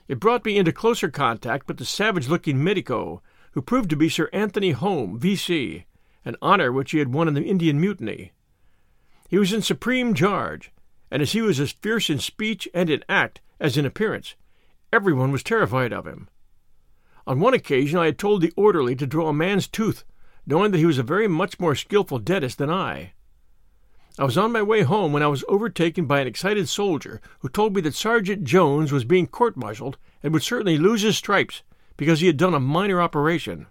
It 0.06 0.20
brought 0.20 0.44
me 0.44 0.58
into 0.58 0.70
closer 0.70 1.08
contact 1.08 1.66
with 1.66 1.78
the 1.78 1.86
savage 1.86 2.28
looking 2.28 2.62
medico, 2.62 3.22
who 3.52 3.62
proved 3.62 3.88
to 3.88 3.96
be 3.96 4.10
Sir 4.10 4.28
Anthony 4.34 4.72
Home, 4.72 5.18
V.C., 5.18 5.86
an 6.26 6.36
honor 6.42 6.70
which 6.70 6.90
he 6.90 6.98
had 6.98 7.14
won 7.14 7.26
in 7.26 7.32
the 7.32 7.48
Indian 7.48 7.80
Mutiny. 7.80 8.32
He 9.30 9.38
was 9.38 9.54
in 9.54 9.62
supreme 9.62 10.12
charge, 10.12 10.72
and 11.10 11.22
as 11.22 11.32
he 11.32 11.40
was 11.40 11.58
as 11.58 11.72
fierce 11.72 12.10
in 12.10 12.18
speech 12.18 12.68
and 12.74 12.90
in 12.90 13.02
act 13.08 13.40
as 13.58 13.78
in 13.78 13.86
appearance, 13.86 14.34
everyone 14.92 15.32
was 15.32 15.42
terrified 15.42 15.94
of 15.94 16.06
him. 16.06 16.28
On 17.26 17.40
one 17.40 17.54
occasion 17.54 17.98
I 17.98 18.06
had 18.06 18.18
told 18.18 18.42
the 18.42 18.52
orderly 18.56 18.94
to 18.96 19.06
draw 19.06 19.28
a 19.28 19.32
man's 19.32 19.66
tooth, 19.66 20.04
knowing 20.46 20.72
that 20.72 20.78
he 20.78 20.86
was 20.86 20.98
a 20.98 21.02
very 21.02 21.26
much 21.26 21.58
more 21.58 21.74
skilful 21.74 22.18
dentist 22.18 22.58
than 22.58 22.70
I. 22.70 23.14
I 24.18 24.24
was 24.24 24.38
on 24.38 24.52
my 24.52 24.62
way 24.62 24.82
home 24.82 25.12
when 25.12 25.22
I 25.22 25.28
was 25.28 25.44
overtaken 25.48 26.06
by 26.06 26.20
an 26.20 26.26
excited 26.26 26.68
soldier 26.68 27.20
who 27.40 27.48
told 27.48 27.74
me 27.74 27.80
that 27.80 27.94
Sergeant 27.94 28.44
Jones 28.44 28.92
was 28.92 29.04
being 29.04 29.26
court 29.26 29.56
martialed 29.56 29.96
and 30.22 30.32
would 30.32 30.42
certainly 30.42 30.78
lose 30.78 31.02
his 31.02 31.16
stripes 31.16 31.62
because 31.96 32.20
he 32.20 32.26
had 32.26 32.36
done 32.36 32.54
a 32.54 32.60
minor 32.60 33.00
operation. 33.00 33.66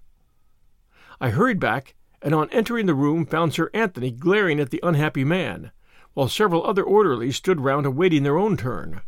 I 1.22 1.30
hurried 1.30 1.60
back, 1.60 1.96
and 2.22 2.34
on 2.34 2.50
entering 2.50 2.88
the 2.88 2.94
room 2.94 3.26
found 3.26 3.54
Sir 3.54 3.70
Anthony 3.74 4.12
glaring 4.12 4.60
at 4.60 4.70
the 4.70 4.82
unhappy 4.84 5.24
man, 5.24 5.72
while 6.14 6.28
several 6.28 6.66
other 6.66 6.84
orderlies 6.84 7.36
stood 7.36 7.62
round 7.62 7.86
awaiting 7.86 8.24
their 8.24 8.38
own 8.38 8.58
turn. 8.58 9.02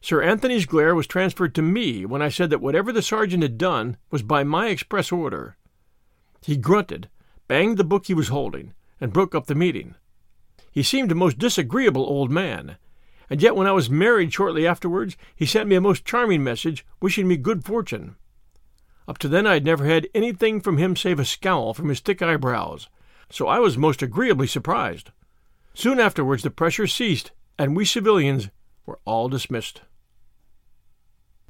Sir 0.00 0.22
Anthony's 0.22 0.66
glare 0.66 0.94
was 0.94 1.06
transferred 1.06 1.54
to 1.54 1.62
me 1.62 2.06
when 2.06 2.22
I 2.22 2.28
said 2.28 2.50
that 2.50 2.60
whatever 2.60 2.92
the 2.92 3.02
sergeant 3.02 3.42
had 3.42 3.58
done 3.58 3.96
was 4.10 4.22
by 4.22 4.44
my 4.44 4.68
express 4.68 5.10
order. 5.10 5.56
He 6.42 6.56
grunted, 6.56 7.08
banged 7.48 7.76
the 7.76 7.84
book 7.84 8.06
he 8.06 8.14
was 8.14 8.28
holding, 8.28 8.72
and 9.00 9.12
broke 9.12 9.34
up 9.34 9.46
the 9.46 9.54
meeting. 9.54 9.96
He 10.70 10.82
seemed 10.82 11.10
a 11.10 11.16
most 11.16 11.38
disagreeable 11.38 12.04
old 12.04 12.30
man, 12.30 12.76
and 13.28 13.42
yet 13.42 13.56
when 13.56 13.66
I 13.66 13.72
was 13.72 13.90
married 13.90 14.32
shortly 14.32 14.66
afterwards, 14.66 15.16
he 15.34 15.46
sent 15.46 15.68
me 15.68 15.76
a 15.76 15.80
most 15.80 16.04
charming 16.04 16.44
message 16.44 16.86
wishing 17.00 17.28
me 17.28 17.36
good 17.36 17.64
fortune. 17.64 18.16
Up 19.08 19.18
to 19.18 19.28
then 19.28 19.46
I 19.46 19.54
had 19.54 19.64
never 19.64 19.84
had 19.84 20.08
anything 20.14 20.60
from 20.60 20.78
him 20.78 20.94
save 20.94 21.18
a 21.18 21.24
scowl 21.24 21.74
from 21.74 21.88
his 21.88 22.00
thick 22.00 22.22
eyebrows, 22.22 22.88
so 23.28 23.48
I 23.48 23.58
was 23.58 23.76
most 23.76 24.02
agreeably 24.02 24.46
surprised. 24.46 25.10
Soon 25.74 25.98
afterwards 25.98 26.42
the 26.42 26.50
pressure 26.50 26.86
ceased, 26.86 27.32
and 27.58 27.76
we 27.76 27.84
civilians 27.84 28.50
were 28.86 28.98
all 29.04 29.28
dismissed. 29.28 29.82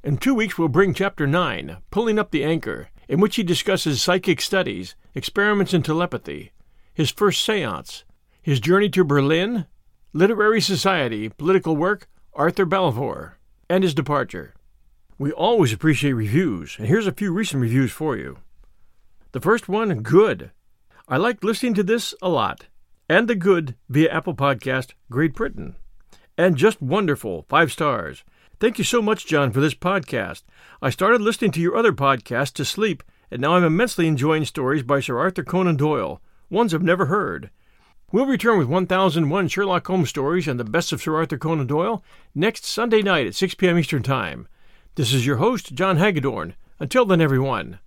In 0.02 0.16
two 0.16 0.34
weeks 0.34 0.56
we'll 0.56 0.68
bring 0.68 0.94
Chapter 0.94 1.26
9, 1.26 1.76
Pulling 1.90 2.18
Up 2.18 2.30
the 2.30 2.44
Anchor, 2.44 2.88
in 3.08 3.20
which 3.20 3.36
he 3.36 3.42
discusses 3.42 4.00
psychic 4.00 4.40
studies, 4.40 4.94
experiments 5.14 5.74
in 5.74 5.82
telepathy, 5.82 6.52
his 6.94 7.10
first 7.10 7.44
seance, 7.44 8.04
his 8.40 8.60
journey 8.60 8.88
to 8.88 9.04
Berlin, 9.04 9.66
literary 10.12 10.60
society, 10.60 11.28
political 11.28 11.76
work, 11.76 12.08
Arthur 12.32 12.64
Balfour, 12.64 13.38
and 13.68 13.84
his 13.84 13.94
departure. 13.94 14.54
We 15.18 15.32
always 15.32 15.72
appreciate 15.72 16.12
reviews, 16.12 16.76
and 16.78 16.86
here's 16.86 17.06
a 17.06 17.12
few 17.12 17.32
recent 17.32 17.60
reviews 17.60 17.92
for 17.92 18.16
you. 18.16 18.38
The 19.32 19.40
first 19.40 19.68
one, 19.68 20.02
good. 20.02 20.50
I 21.06 21.18
liked 21.18 21.44
listening 21.44 21.74
to 21.74 21.82
this 21.82 22.14
a 22.22 22.28
lot. 22.28 22.66
And 23.08 23.28
the 23.28 23.34
good 23.34 23.74
via 23.88 24.10
Apple 24.10 24.34
Podcast, 24.34 24.92
Great 25.10 25.34
Britain. 25.34 25.76
And 26.40 26.57
just 26.57 26.81
wonderful, 26.81 27.44
five 27.50 27.70
stars. 27.70 28.24
Thank 28.61 28.79
you 28.79 28.85
so 28.85 29.03
much, 29.03 29.26
John, 29.26 29.53
for 29.53 29.61
this 29.61 29.74
podcast. 29.74 30.42
I 30.81 30.88
started 30.88 31.20
listening 31.20 31.50
to 31.50 31.61
your 31.61 31.76
other 31.76 31.92
podcast 31.92 32.55
to 32.55 32.64
sleep, 32.64 33.03
and 33.31 33.42
now 33.42 33.57
I'm 33.57 33.62
immensely 33.62 34.07
enjoying 34.07 34.46
stories 34.46 34.83
by 34.83 35.00
Sir 35.00 35.18
Arthur 35.18 35.44
Conan 35.44 35.76
Doyle, 35.76 36.22
ones 36.48 36.72
I've 36.72 36.83
never 36.83 37.05
heard. 37.05 37.50
We'll 38.11 38.24
return 38.24 38.57
with 38.57 38.68
1001 38.68 39.48
Sherlock 39.48 39.87
Holmes 39.87 40.09
stories 40.09 40.48
and 40.48 40.59
the 40.59 40.64
best 40.64 40.92
of 40.92 41.03
Sir 41.03 41.14
Arthur 41.14 41.37
Conan 41.37 41.66
Doyle 41.66 42.03
next 42.35 42.64
Sunday 42.64 43.03
night 43.03 43.26
at 43.26 43.35
6 43.35 43.57
p.m. 43.57 43.79
Eastern 43.79 44.03
Time. 44.03 44.48
This 44.94 45.12
is 45.12 45.26
your 45.26 45.37
host, 45.37 45.74
John 45.74 45.98
Hagedorn. 45.98 46.55
Until 46.79 47.05
then, 47.05 47.20
everyone. 47.20 47.81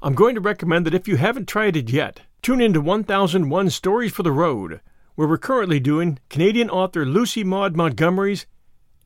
I'm 0.00 0.14
going 0.14 0.36
to 0.36 0.40
recommend 0.40 0.86
that 0.86 0.94
if 0.94 1.06
you 1.06 1.18
haven't 1.18 1.48
tried 1.48 1.76
it 1.76 1.90
yet, 1.90 2.22
tune 2.40 2.62
in 2.62 2.72
to 2.72 2.80
1001 2.80 3.68
Stories 3.68 4.14
for 4.14 4.22
the 4.22 4.32
Road, 4.32 4.80
where 5.18 5.26
we're 5.26 5.36
currently 5.36 5.80
doing 5.80 6.16
Canadian 6.30 6.70
author 6.70 7.04
Lucy 7.04 7.42
Maud 7.42 7.74
Montgomery's 7.74 8.46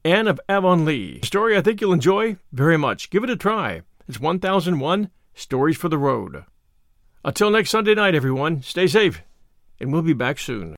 Anne 0.05 0.29
of 0.29 0.38
Avonlea. 0.46 1.20
A 1.22 1.25
story 1.25 1.57
I 1.57 1.62
think 1.62 1.81
you'll 1.81 1.94
enjoy 1.94 2.37
very 2.53 2.77
much. 2.77 3.09
Give 3.09 3.25
it 3.25 3.31
a 3.31 3.37
try. 3.37 3.81
It's 4.07 4.20
1001 4.20 5.09
Stories 5.33 5.79
for 5.79 5.88
the 5.88 5.96
Road. 5.96 6.44
Until 7.25 7.48
next 7.48 7.70
Sunday 7.70 7.94
night, 7.94 8.14
everyone, 8.14 8.61
stay 8.61 8.87
safe, 8.87 9.22
and 9.81 9.90
we'll 9.90 10.03
be 10.03 10.12
back 10.12 10.38
soon. 10.38 10.77